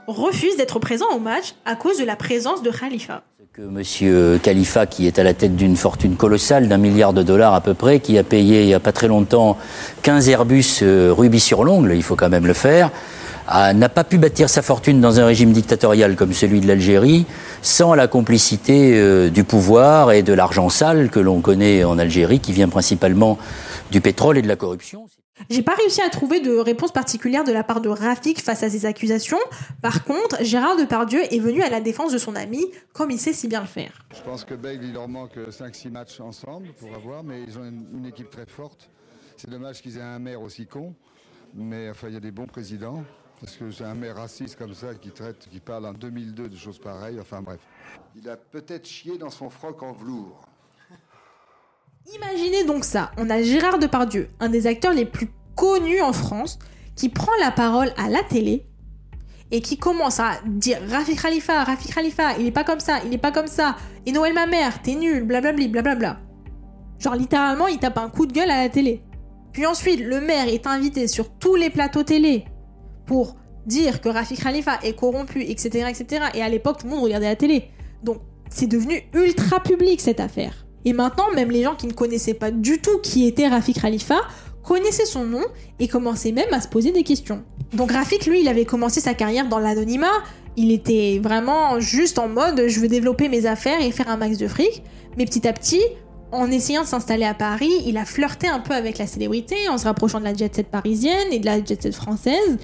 refuse 0.07 0.57
d'être 0.57 0.79
présent 0.79 1.09
au 1.15 1.19
match 1.19 1.55
à 1.65 1.75
cause 1.75 1.99
de 1.99 2.05
la 2.05 2.17
présence 2.17 2.63
de 2.63 2.71
Khalifa. 2.71 3.25
Monsieur 3.67 4.39
Khalifa, 4.41 4.87
qui 4.87 5.09
est 5.09 5.19
à 5.19 5.25
la 5.25 5.35
tête 5.35 5.57
d'une 5.57 5.75
fortune 5.75 6.15
colossale 6.15 6.69
d'un 6.69 6.77
milliard 6.77 7.13
de 7.13 7.25
dollars 7.25 7.55
à 7.55 7.61
peu 7.61 7.75
près, 7.75 7.99
qui 7.99 8.17
a 8.17 8.23
payé 8.23 8.63
il 8.63 8.67
n'y 8.67 8.75
a 8.75 8.79
pas 8.79 8.93
très 8.93 9.09
longtemps 9.09 9.57
15 10.03 10.29
Airbus 10.29 10.79
euh, 10.83 11.13
rubis 11.13 11.41
sur 11.41 11.65
l'ongle, 11.65 11.95
il 11.95 12.05
faut 12.05 12.15
quand 12.15 12.29
même 12.29 12.47
le 12.47 12.53
faire, 12.53 12.93
n'a 13.49 13.89
pas 13.89 14.05
pu 14.05 14.19
bâtir 14.19 14.49
sa 14.49 14.63
fortune 14.63 15.01
dans 15.01 15.19
un 15.19 15.27
régime 15.27 15.53
dictatorial 15.53 16.15
comme 16.15 16.33
celui 16.33 16.61
de 16.61 16.69
l'Algérie 16.69 17.27
sans 17.61 17.95
la 17.95 18.07
complicité 18.07 18.93
euh, 18.95 19.29
du 19.29 19.43
pouvoir 19.43 20.13
et 20.13 20.23
de 20.23 20.33
l'argent 20.33 20.69
sale 20.69 21.11
que 21.11 21.19
l'on 21.19 21.41
connaît 21.41 21.83
en 21.83 21.99
Algérie, 21.99 22.39
qui 22.39 22.53
vient 22.53 22.69
principalement 22.69 23.39
du 23.91 24.01
pétrole 24.01 24.39
et 24.39 24.43
de 24.43 24.49
la 24.49 24.57
corruption. 24.57 25.07
J'ai 25.51 25.63
pas 25.63 25.75
réussi 25.75 26.01
à 26.03 26.09
trouver 26.11 26.41
de 26.41 26.57
réponse 26.57 26.93
particulière 26.93 27.45
de 27.45 27.53
la 27.53 27.65
part 27.65 27.81
de 27.81 27.89
Rafik 27.89 28.41
face 28.41 28.63
à 28.63 28.71
ces 28.71 28.87
accusations. 28.87 29.39
Par 29.83 30.05
contre, 30.05 30.43
Gérard 30.45 30.77
Depardieu 30.77 31.21
est 31.33 31.39
venu 31.39 31.63
à 31.63 31.71
la 31.71 31.81
défense 31.81 32.13
de 32.13 32.19
son 32.19 32.37
ami, 32.37 32.67
comme 32.93 33.11
il 33.11 33.19
sait 33.19 33.33
si 33.33 33.49
bien 33.49 33.61
le 33.61 33.67
faire. 33.67 34.05
Je 34.15 34.23
pense 34.23 34.45
que 34.45 34.55
Bale, 34.55 34.81
il 34.83 34.93
leur 34.93 35.09
manque 35.09 35.37
5-6 35.37 35.91
matchs 35.91 36.21
ensemble 36.21 36.69
pour 36.75 36.95
avoir, 36.95 37.23
mais 37.23 37.43
ils 37.43 37.59
ont 37.59 37.65
une, 37.65 37.87
une 37.95 38.07
équipe 38.07 38.31
très 38.31 38.47
forte. 38.47 38.91
C'est 39.37 39.51
dommage 39.51 39.81
qu'ils 39.81 39.97
aient 39.99 40.03
un 40.03 40.19
maire 40.19 40.43
aussi 40.43 40.67
con, 40.67 40.95
mais 41.55 41.89
enfin, 41.91 42.09
il 42.09 42.15
y 42.15 42.17
a 42.17 42.21
des 42.21 42.33
bons 42.33 42.47
présidents. 42.47 43.05
Parce 43.41 43.57
que 43.57 43.71
c'est 43.71 43.85
un 43.85 43.95
maire 43.95 44.17
raciste 44.17 44.57
comme 44.57 44.75
ça 44.75 44.95
qui 44.95 45.11
traite, 45.11 45.47
qui 45.51 45.61
parle 45.61 45.87
en 45.87 45.93
2002 45.93 46.49
de 46.49 46.57
choses 46.57 46.79
pareilles. 46.79 47.21
Enfin 47.21 47.41
bref. 47.41 47.61
Il 48.17 48.29
a 48.29 48.37
peut-être 48.37 48.87
chié 48.87 49.17
dans 49.17 49.31
son 49.31 49.49
froc 49.49 49.81
en 49.83 49.93
velours. 49.93 50.48
Imaginez 52.15 52.65
donc 52.65 52.85
ça. 52.85 53.11
On 53.19 53.29
a 53.29 53.43
Gérard 53.43 53.79
Depardieu, 53.79 54.29
un 54.41 54.49
des 54.49 54.67
acteurs 54.67 54.95
les 54.95 55.05
plus 55.05 55.29
connus 55.55 56.01
en 56.01 56.13
France, 56.13 56.59
qui 56.97 57.11
prend 57.11 57.33
la 57.41 57.51
parole 57.51 57.93
à 57.97 58.09
la 58.09 58.23
télé 58.23 58.65
et 59.51 59.61
qui 59.61 59.77
commence 59.77 60.21
à 60.21 60.41
dire 60.47 60.79
Rafi 60.89 61.17
Khalifa, 61.17 61.65
Rafi 61.65 61.93
Khalifa, 61.93 62.39
il 62.39 62.47
est 62.47 62.53
pas 62.53 62.65
comme 62.65 62.81
ça, 62.81 63.01
il 63.05 63.13
est 63.13 63.19
pas 63.19 63.33
comme 63.33 63.47
ça. 63.47 63.77
Et 64.07 64.13
Noël 64.13 64.33
ma 64.33 64.47
mère, 64.47 64.81
t'es 64.83 64.95
nul, 64.95 65.25
blablabli, 65.25 65.69
blablabla. 65.69 66.21
Genre 66.99 67.15
littéralement, 67.15 67.67
il 67.67 67.79
tape 67.79 67.99
un 67.99 68.09
coup 68.09 68.27
de 68.27 68.33
gueule 68.33 68.51
à 68.51 68.63
la 68.63 68.69
télé. 68.69 69.03
Puis 69.53 69.67
ensuite, 69.67 70.01
le 70.01 70.21
maire 70.21 70.49
est 70.49 70.67
invité 70.67 71.09
sur 71.09 71.31
tous 71.39 71.57
les 71.57 71.71
plateaux 71.71 72.03
télé 72.05 72.45
pour 73.07 73.37
dire 73.67 74.01
que 74.01 74.09
Rafik 74.09 74.43
Khalifa 74.43 74.79
est 74.83 74.95
corrompu, 74.95 75.43
etc., 75.43 75.87
etc. 75.89 76.27
Et 76.35 76.43
à 76.43 76.49
l'époque, 76.49 76.79
tout 76.79 76.87
le 76.87 76.93
monde 76.93 77.05
regardait 77.05 77.29
la 77.29 77.37
télé. 77.37 77.71
Donc, 78.03 78.19
c'est 78.51 78.67
devenu 78.67 79.03
ultra 79.15 79.61
public 79.61 80.01
cette 80.01 80.21
affaire. 80.21 80.68
Et 80.89 80.95
maintenant, 80.95 81.27
même 81.35 81.51
les 81.51 81.65
gens 81.65 81.75
qui 81.75 81.87
ne 81.87 81.93
connaissaient 81.93 82.33
pas 82.33 82.51
du 82.51 82.79
tout 82.79 82.99
qui 83.03 83.27
était 83.27 83.47
Rafik 83.47 83.79
Khalifa 83.79 84.17
connaissaient 84.65 85.05
son 85.05 85.27
nom 85.27 85.43
et 85.79 85.87
commençaient 85.87 86.33
même 86.33 86.51
à 86.51 86.63
se 86.63 86.69
poser 86.69 86.93
des 86.93 87.03
questions. 87.03 87.45
Donc 87.75 87.93
Rafik, 87.93 88.25
lui, 88.25 88.41
il 88.41 88.49
avait 88.49 88.65
commencé 88.65 88.99
sa 88.99 89.13
carrière 89.13 89.51
dans 89.51 89.59
l'anonymat. 89.59 90.07
Il 90.57 90.73
était 90.73 91.21
vraiment 91.23 91.79
juste 91.79 92.19
en 92.19 92.31
mode 92.31 92.69
je 92.69 92.81
veux 92.81 92.89
développer 92.89 93.29
mes 93.29 93.45
affaires 93.45 93.83
et 93.83 93.91
faire 93.91 94.09
un 94.09 94.17
max 94.17 94.39
de 94.39 94.49
fric. 94.49 94.83
Mais 95.19 95.27
petit 95.27 95.47
à 95.47 95.53
petit, 95.53 95.83
en 96.33 96.51
essayant 96.51 96.85
de 96.85 96.87
s'installer 96.87 97.27
à 97.27 97.35
Paris, 97.35 97.83
il 97.85 97.99
a 97.99 98.07
flirté 98.07 98.49
un 98.49 98.61
peu 98.61 98.73
avec 98.73 98.97
la 98.97 99.07
célébrité 99.07 99.69
en 99.69 99.77
se 99.77 99.85
rapprochant 99.85 100.21
de 100.21 100.25
la 100.25 100.33
jet 100.33 100.55
set 100.55 100.69
parisienne 100.69 101.31
et 101.33 101.39
de 101.39 101.45
la 101.45 101.63
jet 101.63 101.83
set 101.83 101.95
française. 101.95 102.57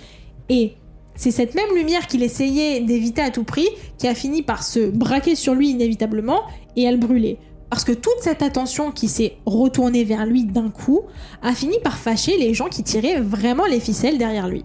Et 0.48 0.76
c'est 1.14 1.30
cette 1.30 1.54
même 1.54 1.76
lumière 1.76 2.06
qu'il 2.06 2.22
essayait 2.22 2.80
d'éviter 2.80 3.20
à 3.20 3.28
tout 3.28 3.44
prix 3.44 3.68
qui 3.98 4.08
a 4.08 4.14
fini 4.14 4.40
par 4.40 4.62
se 4.62 4.88
braquer 4.88 5.34
sur 5.34 5.54
lui 5.54 5.68
inévitablement 5.68 6.40
et 6.74 6.88
à 6.88 6.90
le 6.90 6.96
brûler. 6.96 7.38
Parce 7.74 7.82
que 7.82 7.90
toute 7.90 8.20
cette 8.20 8.42
attention 8.42 8.92
qui 8.92 9.08
s'est 9.08 9.36
retournée 9.46 10.04
vers 10.04 10.26
lui 10.26 10.44
d'un 10.44 10.70
coup 10.70 11.00
a 11.42 11.56
fini 11.56 11.80
par 11.82 11.98
fâcher 11.98 12.38
les 12.38 12.54
gens 12.54 12.68
qui 12.68 12.84
tiraient 12.84 13.20
vraiment 13.20 13.66
les 13.66 13.80
ficelles 13.80 14.16
derrière 14.16 14.46
lui. 14.46 14.62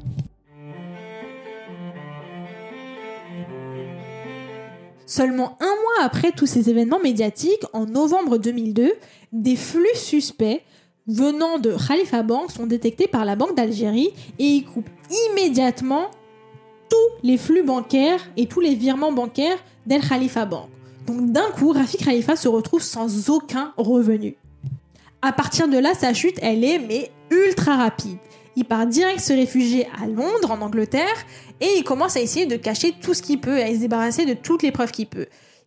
Seulement 5.07 5.57
un 5.59 5.65
mois 5.65 6.05
après 6.05 6.31
tous 6.31 6.45
ces 6.45 6.69
événements 6.69 6.99
médiatiques, 6.99 7.63
en 7.73 7.87
novembre 7.87 8.37
2002, 8.37 8.93
des 9.33 9.55
flux 9.55 9.87
suspects 9.95 10.61
venant 11.07 11.57
de 11.57 11.75
Khalifa 11.87 12.21
Bank 12.21 12.51
sont 12.51 12.67
détectés 12.67 13.07
par 13.07 13.25
la 13.25 13.35
Banque 13.35 13.55
d'Algérie 13.55 14.11
et 14.37 14.45
ils 14.45 14.65
coupent 14.65 14.91
immédiatement 15.31 16.11
tous 16.91 17.23
les 17.27 17.39
flux 17.39 17.63
bancaires 17.63 18.21
et 18.37 18.45
tous 18.45 18.59
les 18.59 18.75
virements 18.75 19.13
bancaires 19.13 19.57
d'El 19.87 20.07
Khalifa 20.07 20.45
Bank. 20.45 20.69
Donc 21.09 21.31
d'un 21.31 21.49
coup, 21.49 21.71
Rafik 21.71 22.05
Khalifa 22.05 22.35
se 22.35 22.47
retrouve 22.47 22.83
sans 22.83 23.31
aucun 23.31 23.73
revenu. 23.77 24.37
À 25.23 25.31
partir 25.31 25.67
de 25.67 25.75
là, 25.75 25.95
sa 25.95 26.13
chute, 26.13 26.37
elle 26.39 26.63
est 26.63 26.77
mais 26.77 27.09
ultra 27.31 27.77
rapide. 27.77 28.19
Il 28.55 28.63
part 28.65 28.85
direct 28.85 29.19
se 29.19 29.33
réfugier 29.33 29.87
à 29.99 30.05
Londres, 30.05 30.51
en 30.51 30.61
Angleterre, 30.61 31.25
et 31.61 31.69
il 31.77 31.83
commence 31.83 32.15
à 32.15 32.21
essayer 32.21 32.45
de 32.45 32.57
cacher 32.57 32.93
tout 33.01 33.15
ce 33.15 33.23
qu'il 33.23 33.41
peut, 33.41 33.59
à 33.59 33.73
se 33.73 33.79
débarrasser 33.79 34.27
de 34.27 34.35
toutes 34.35 34.61
les 34.61 34.71
preuves 34.71 34.91
qu'il 34.91 35.07
peut. 35.07 35.25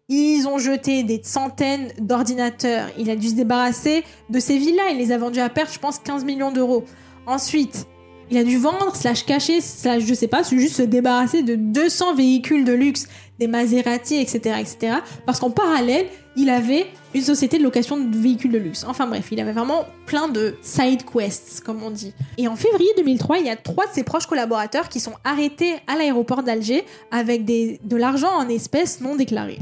Ils 0.09 0.46
ont 0.46 0.59
jeté 0.59 1.02
des 1.02 1.20
centaines 1.24 1.88
d'ordinateurs. 1.98 2.87
Il 2.96 3.11
a 3.11 3.16
dû 3.16 3.31
se 3.31 3.35
débarrasser 3.35 4.05
de 4.31 4.38
ces 4.38 4.59
villas. 4.59 4.92
Il 4.92 4.98
les 4.98 5.11
a 5.11 5.18
vendus 5.18 5.40
à 5.40 5.48
perte, 5.48 5.74
je 5.74 5.81
pense, 5.81 5.98
15 5.98 6.24
millions 6.24 6.52
d'euros. 6.52 6.85
Ensuite, 7.26 7.88
il 8.31 8.38
a 8.38 8.44
dû 8.44 8.59
vendre, 8.59 8.94
slash 8.94 9.26
cacher, 9.26 9.61
slash 9.61 10.05
je 10.05 10.14
sais 10.14 10.28
pas, 10.28 10.42
juste 10.42 10.76
se 10.76 10.83
débarrasser 10.83 11.42
de 11.42 11.57
200 11.57 12.14
véhicules 12.14 12.64
de 12.64 12.72
luxe, 12.72 13.09
des 13.42 13.48
Maserati, 13.48 14.16
etc., 14.16 14.57
etc. 14.61 14.98
Parce 15.26 15.40
qu'en 15.40 15.50
parallèle, 15.50 16.07
il 16.37 16.48
avait 16.48 16.87
une 17.14 17.22
société 17.22 17.59
de 17.59 17.62
location 17.62 17.98
de 17.98 18.16
véhicules 18.16 18.52
de 18.52 18.59
luxe. 18.59 18.85
Enfin 18.87 19.07
bref, 19.07 19.28
il 19.33 19.40
avait 19.40 19.52
vraiment 19.52 19.85
plein 20.07 20.28
de 20.28 20.55
side 20.62 21.02
quests, 21.05 21.61
comme 21.64 21.83
on 21.83 21.90
dit. 21.90 22.14
Et 22.38 22.46
en 22.48 22.57
février 22.57 22.90
2003, 22.96 23.38
il 23.38 23.46
y 23.46 23.50
a 23.50 23.57
trois 23.57 23.87
de 23.87 23.92
ses 23.92 24.05
proches 24.05 24.26
collaborateurs 24.26 24.88
qui 24.88 25.00
sont 25.00 25.14
arrêtés 25.24 25.74
à 25.87 25.96
l'aéroport 25.96 26.42
d'Alger 26.42 26.85
avec 27.11 27.44
de 27.44 27.96
l'argent 27.96 28.33
en 28.33 28.48
espèces 28.48 29.00
non 29.00 29.16
déclarées. 29.16 29.59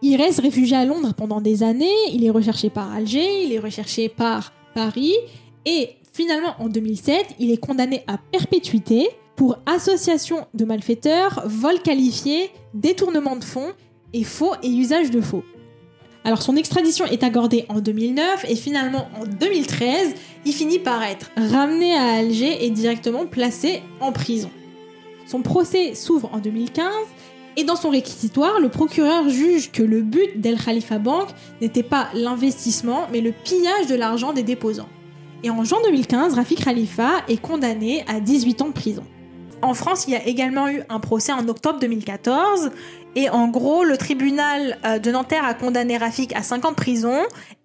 Il 0.00 0.16
reste 0.16 0.40
réfugié 0.40 0.76
à 0.76 0.84
Londres 0.84 1.12
pendant 1.14 1.40
des 1.40 1.64
années, 1.64 1.96
il 2.12 2.24
est 2.24 2.30
recherché 2.30 2.70
par 2.70 2.92
Alger, 2.94 3.44
il 3.44 3.52
est 3.52 3.58
recherché 3.58 4.08
par 4.08 4.52
Paris, 4.72 5.14
et 5.66 5.90
finalement 6.12 6.54
en 6.60 6.68
2007, 6.68 7.34
il 7.40 7.50
est 7.50 7.56
condamné 7.56 8.04
à 8.06 8.16
perpétuité 8.16 9.08
pour 9.38 9.56
association 9.66 10.48
de 10.52 10.64
malfaiteurs, 10.64 11.44
vol 11.46 11.80
qualifié, 11.80 12.50
détournement 12.74 13.36
de 13.36 13.44
fonds 13.44 13.72
et 14.12 14.24
faux 14.24 14.52
et 14.64 14.68
usage 14.68 15.12
de 15.12 15.20
faux. 15.20 15.44
Alors 16.24 16.42
son 16.42 16.56
extradition 16.56 17.04
est 17.04 17.22
accordée 17.22 17.64
en 17.68 17.78
2009 17.78 18.46
et 18.48 18.56
finalement 18.56 19.08
en 19.16 19.24
2013, 19.24 20.14
il 20.44 20.52
finit 20.52 20.80
par 20.80 21.04
être 21.04 21.30
ramené 21.36 21.94
à 21.94 22.14
Alger 22.14 22.66
et 22.66 22.70
directement 22.70 23.26
placé 23.26 23.80
en 24.00 24.10
prison. 24.10 24.50
Son 25.24 25.42
procès 25.42 25.94
s'ouvre 25.94 26.30
en 26.34 26.38
2015 26.38 26.84
et 27.56 27.62
dans 27.62 27.76
son 27.76 27.90
réquisitoire, 27.90 28.58
le 28.58 28.68
procureur 28.68 29.28
juge 29.28 29.70
que 29.70 29.84
le 29.84 30.02
but 30.02 30.40
d'El 30.40 30.58
Khalifa 30.58 30.98
Bank 30.98 31.28
n'était 31.60 31.84
pas 31.84 32.08
l'investissement 32.12 33.06
mais 33.12 33.20
le 33.20 33.30
pillage 33.44 33.86
de 33.86 33.94
l'argent 33.94 34.32
des 34.32 34.42
déposants. 34.42 34.88
Et 35.44 35.50
en 35.50 35.62
juin 35.62 35.78
2015, 35.84 36.34
Rafik 36.34 36.64
Khalifa 36.64 37.22
est 37.28 37.40
condamné 37.40 38.04
à 38.08 38.18
18 38.18 38.62
ans 38.62 38.68
de 38.68 38.72
prison. 38.72 39.04
En 39.60 39.74
France, 39.74 40.04
il 40.06 40.12
y 40.12 40.16
a 40.16 40.24
également 40.26 40.68
eu 40.68 40.82
un 40.88 41.00
procès 41.00 41.32
en 41.32 41.46
octobre 41.48 41.80
2014 41.80 42.70
et 43.16 43.28
en 43.30 43.48
gros, 43.48 43.84
le 43.84 43.96
tribunal 43.96 44.78
euh, 44.84 44.98
de 44.98 45.10
Nanterre 45.10 45.44
a 45.44 45.54
condamné 45.54 45.96
Rafik 45.96 46.34
à 46.36 46.42
5 46.42 46.64
ans 46.64 46.70
de 46.70 46.76
prison 46.76 47.16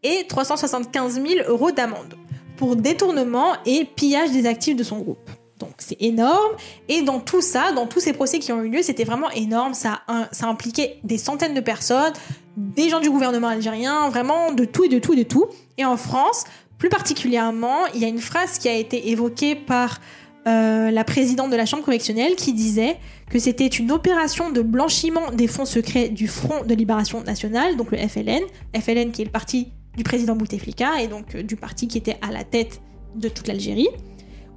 et 0.02 0.26
375 0.28 1.22
000 1.22 1.28
euros 1.48 1.72
d'amende 1.72 2.16
pour 2.58 2.76
détournement 2.76 3.54
et 3.66 3.86
pillage 3.86 4.32
des 4.32 4.48
actifs 4.48 4.76
de 4.76 4.84
son 4.84 5.00
groupe. 5.00 5.30
Donc 5.60 5.74
c'est 5.78 6.02
énorme. 6.02 6.56
Et 6.90 7.04
dans 7.04 7.20
tout 7.20 7.42
ça, 7.42 7.72
dans 7.72 7.86
tous 7.86 8.00
ces 8.00 8.14
procès 8.14 8.40
qui 8.40 8.52
ont 8.52 8.64
eu 8.64 8.70
lieu, 8.70 8.82
c'était 8.82 9.04
vraiment 9.04 9.30
énorme. 9.32 9.76
Ça, 9.76 10.02
ça 10.32 10.48
impliquait 10.48 11.00
des 11.04 11.18
centaines 11.18 11.54
de 11.54 11.62
personnes, 11.62 12.14
des 12.58 12.90
gens 12.90 13.00
du 13.00 13.10
gouvernement 13.10 13.50
algérien, 13.50 14.10
vraiment 14.10 14.52
de 14.52 14.66
tout 14.66 14.86
et 14.86 14.90
de 14.90 15.00
tout 15.00 15.14
et 15.14 15.18
de 15.18 15.24
tout. 15.24 15.46
Et 15.78 15.86
en 15.86 15.98
France, 15.98 16.46
plus 16.80 16.90
particulièrement, 16.90 17.86
il 17.94 18.02
y 18.02 18.06
a 18.06 18.08
une 18.08 18.20
phrase 18.20 18.58
qui 18.58 18.68
a 18.68 18.74
été 18.74 19.10
évoquée 19.10 19.56
par 19.56 20.00
euh, 20.46 20.92
la 20.92 21.04
présidente 21.06 21.52
de 21.52 21.56
la 21.56 21.66
Chambre 21.66 21.84
correctionnelle 21.84 22.36
qui 22.36 22.54
disait 22.54 22.98
que 23.30 23.40
c'était 23.40 23.68
une 23.68 23.92
opération 23.92 24.52
de 24.52 24.62
blanchiment 24.62 25.32
des 25.32 25.48
fonds 25.48 25.66
secrets 25.66 26.10
du 26.10 26.28
Front 26.28 26.64
de 26.66 26.74
Libération 26.74 27.24
Nationale, 27.24 27.78
donc 27.78 27.92
le 27.92 27.98
FLN, 27.98 28.42
FLN 28.76 29.12
qui 29.12 29.22
est 29.22 29.26
le 29.26 29.32
parti 29.32 29.70
du 29.96 30.04
président 30.04 30.36
Bouteflika 30.36 31.02
et 31.02 31.08
donc 31.08 31.36
euh, 31.36 31.44
du 31.44 31.56
parti 31.56 31.88
qui 31.88 31.98
était 31.98 32.18
à 32.22 32.32
la 32.32 32.44
tête 32.44 32.82
de 33.16 33.30
toute 33.30 33.48
l'Algérie, 33.48 33.88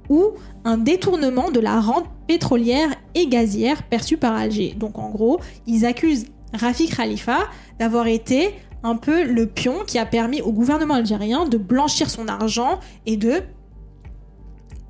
ou 0.09 0.31
un 0.65 0.77
détournement 0.77 1.51
de 1.51 1.59
la 1.59 1.79
rente 1.79 2.05
pétrolière 2.27 2.89
et 3.15 3.27
gazière 3.27 3.83
perçue 3.83 4.17
par 4.17 4.33
Alger. 4.35 4.73
Donc 4.77 4.97
en 4.97 5.09
gros, 5.09 5.39
ils 5.67 5.85
accusent 5.85 6.25
Rafik 6.53 6.95
Khalifa 6.95 7.39
d'avoir 7.79 8.07
été 8.07 8.53
un 8.83 8.95
peu 8.95 9.23
le 9.23 9.47
pion 9.47 9.83
qui 9.85 9.99
a 9.99 10.05
permis 10.05 10.41
au 10.41 10.51
gouvernement 10.51 10.95
algérien 10.95 11.45
de 11.45 11.57
blanchir 11.57 12.09
son 12.09 12.27
argent 12.27 12.79
et 13.05 13.17
de 13.17 13.41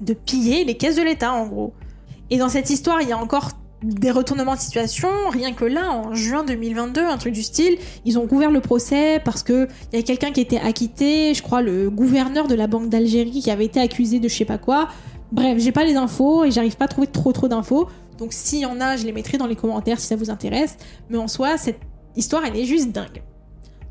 de 0.01 0.13
piller 0.13 0.63
les 0.63 0.75
caisses 0.75 0.95
de 0.95 1.01
l'État 1.01 1.33
en 1.33 1.47
gros. 1.47 1.73
Et 2.29 2.37
dans 2.37 2.49
cette 2.49 2.69
histoire, 2.69 3.01
il 3.01 3.09
y 3.09 3.13
a 3.13 3.17
encore 3.17 3.51
des 3.83 4.11
retournements 4.11 4.55
de 4.55 4.59
situation. 4.59 5.09
Rien 5.31 5.53
que 5.53 5.65
là, 5.65 5.91
en 5.91 6.13
juin 6.13 6.43
2022, 6.43 7.01
un 7.01 7.17
truc 7.17 7.33
du 7.33 7.43
style, 7.43 7.77
ils 8.05 8.17
ont 8.17 8.27
couvert 8.27 8.51
le 8.51 8.59
procès 8.59 9.21
parce 9.23 9.43
que 9.43 9.67
il 9.91 9.99
y 9.99 9.99
a 9.99 10.03
quelqu'un 10.03 10.31
qui 10.31 10.41
était 10.41 10.59
acquitté, 10.59 11.33
je 11.33 11.43
crois 11.43 11.61
le 11.61 11.89
gouverneur 11.89 12.47
de 12.47 12.55
la 12.55 12.67
Banque 12.67 12.89
d'Algérie 12.89 13.41
qui 13.41 13.51
avait 13.51 13.65
été 13.65 13.79
accusé 13.79 14.19
de 14.19 14.27
je 14.27 14.35
sais 14.35 14.45
pas 14.45 14.57
quoi. 14.57 14.89
Bref, 15.31 15.57
j'ai 15.59 15.71
pas 15.71 15.83
les 15.83 15.95
infos 15.95 16.45
et 16.45 16.51
j'arrive 16.51 16.77
pas 16.77 16.85
à 16.85 16.87
trouver 16.87 17.07
trop 17.07 17.31
trop 17.33 17.47
d'infos. 17.47 17.87
Donc 18.17 18.33
s'il 18.33 18.59
y 18.59 18.65
en 18.65 18.81
a, 18.81 18.97
je 18.97 19.05
les 19.05 19.11
mettrai 19.11 19.37
dans 19.37 19.47
les 19.47 19.55
commentaires 19.55 19.99
si 19.99 20.07
ça 20.07 20.15
vous 20.15 20.31
intéresse. 20.31 20.77
Mais 21.09 21.17
en 21.17 21.27
soi, 21.27 21.57
cette 21.57 21.79
histoire, 22.15 22.43
elle 22.45 22.57
est 22.57 22.65
juste 22.65 22.91
dingue. 22.91 23.21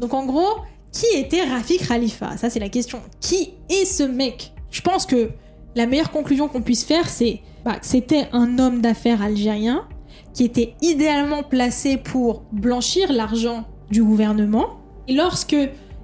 Donc 0.01 0.15
en 0.15 0.27
gros, 0.27 0.57
qui 0.91 1.07
était 1.15 1.45
Rafik 1.45 1.87
Khalifa? 1.87 2.37
Ça 2.37 2.51
c'est 2.51 2.59
la 2.59 2.71
question. 2.71 3.01
Qui 3.21 3.53
est 3.69 3.85
ce 3.85 4.03
mec? 4.03 4.53
Je 4.71 4.81
pense 4.81 5.07
que 5.07 5.31
la 5.77 5.87
meilleure 5.87 6.11
conclusion 6.11 6.49
qu'on 6.49 6.63
puisse 6.63 6.85
faire, 6.85 7.09
c'est 7.09 7.41
bah, 7.65 7.79
que 7.79 7.87
c'était 7.87 8.29
un 8.33 8.59
homme 8.59 8.81
d'affaires 8.81 9.23
algérien 9.23 9.87
qui 10.33 10.45
était 10.45 10.75
idéalement 10.83 11.43
placé 11.43 11.99
pour 11.99 12.43
blanchir 12.51 13.13
l'argent 13.13 13.65
du 13.91 14.03
gouvernement. 14.03 14.81
Et 15.07 15.15
lorsque 15.15 15.57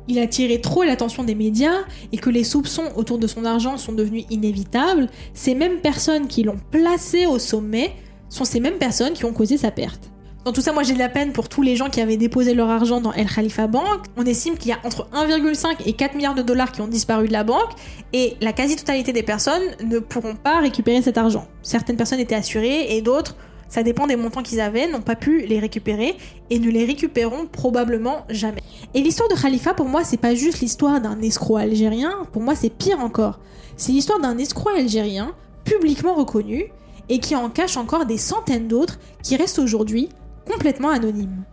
il 0.08 0.18
a 0.18 0.26
tiré 0.26 0.60
trop 0.60 0.82
l'attention 0.82 1.24
des 1.24 1.34
médias 1.34 1.84
et 2.12 2.18
que 2.18 2.28
les 2.28 2.44
soupçons 2.44 2.90
autour 2.96 3.18
de 3.18 3.26
son 3.26 3.44
argent 3.46 3.78
sont 3.78 3.92
devenus 3.92 4.24
inévitables, 4.30 5.08
ces 5.32 5.54
mêmes 5.54 5.80
personnes 5.80 6.28
qui 6.28 6.42
l'ont 6.42 6.60
placé 6.70 7.24
au 7.26 7.38
sommet 7.38 7.92
sont 8.28 8.44
ces 8.44 8.60
mêmes 8.60 8.78
personnes 8.78 9.14
qui 9.14 9.24
ont 9.24 9.32
causé 9.32 9.56
sa 9.56 9.70
perte. 9.70 10.11
Dans 10.44 10.52
tout 10.52 10.60
ça, 10.60 10.72
moi 10.72 10.82
j'ai 10.82 10.94
de 10.94 10.98
la 10.98 11.08
peine 11.08 11.30
pour 11.30 11.48
tous 11.48 11.62
les 11.62 11.76
gens 11.76 11.88
qui 11.88 12.00
avaient 12.00 12.16
déposé 12.16 12.52
leur 12.52 12.68
argent 12.68 13.00
dans 13.00 13.12
El 13.12 13.28
Khalifa 13.28 13.68
Bank. 13.68 14.06
On 14.16 14.26
estime 14.26 14.58
qu'il 14.58 14.70
y 14.70 14.72
a 14.72 14.78
entre 14.82 15.06
1,5 15.14 15.86
et 15.86 15.92
4 15.92 16.16
milliards 16.16 16.34
de 16.34 16.42
dollars 16.42 16.72
qui 16.72 16.80
ont 16.80 16.88
disparu 16.88 17.28
de 17.28 17.32
la 17.32 17.44
banque 17.44 17.70
et 18.12 18.36
la 18.40 18.52
quasi-totalité 18.52 19.12
des 19.12 19.22
personnes 19.22 19.62
ne 19.84 20.00
pourront 20.00 20.34
pas 20.34 20.58
récupérer 20.58 21.00
cet 21.00 21.16
argent. 21.16 21.46
Certaines 21.62 21.96
personnes 21.96 22.18
étaient 22.18 22.34
assurées 22.34 22.96
et 22.96 23.02
d'autres, 23.02 23.36
ça 23.68 23.84
dépend 23.84 24.08
des 24.08 24.16
montants 24.16 24.42
qu'ils 24.42 24.60
avaient, 24.60 24.88
n'ont 24.88 25.00
pas 25.00 25.14
pu 25.14 25.46
les 25.46 25.60
récupérer 25.60 26.16
et 26.50 26.58
ne 26.58 26.70
les 26.70 26.86
récupéreront 26.86 27.46
probablement 27.46 28.24
jamais. 28.28 28.62
Et 28.94 29.00
l'histoire 29.00 29.28
de 29.28 29.40
Khalifa, 29.40 29.74
pour 29.74 29.86
moi, 29.86 30.02
c'est 30.02 30.16
pas 30.16 30.34
juste 30.34 30.58
l'histoire 30.58 31.00
d'un 31.00 31.20
escroc 31.20 31.58
algérien, 31.58 32.10
pour 32.32 32.42
moi 32.42 32.56
c'est 32.56 32.70
pire 32.70 32.98
encore. 32.98 33.38
C'est 33.76 33.92
l'histoire 33.92 34.18
d'un 34.18 34.36
escroc 34.38 34.70
algérien 34.76 35.36
publiquement 35.64 36.14
reconnu 36.14 36.72
et 37.08 37.20
qui 37.20 37.36
en 37.36 37.48
cache 37.48 37.76
encore 37.76 38.06
des 38.06 38.18
centaines 38.18 38.66
d'autres 38.66 38.98
qui 39.22 39.36
restent 39.36 39.60
aujourd'hui 39.60 40.08
complètement 40.46 40.90
anonyme. 40.90 41.44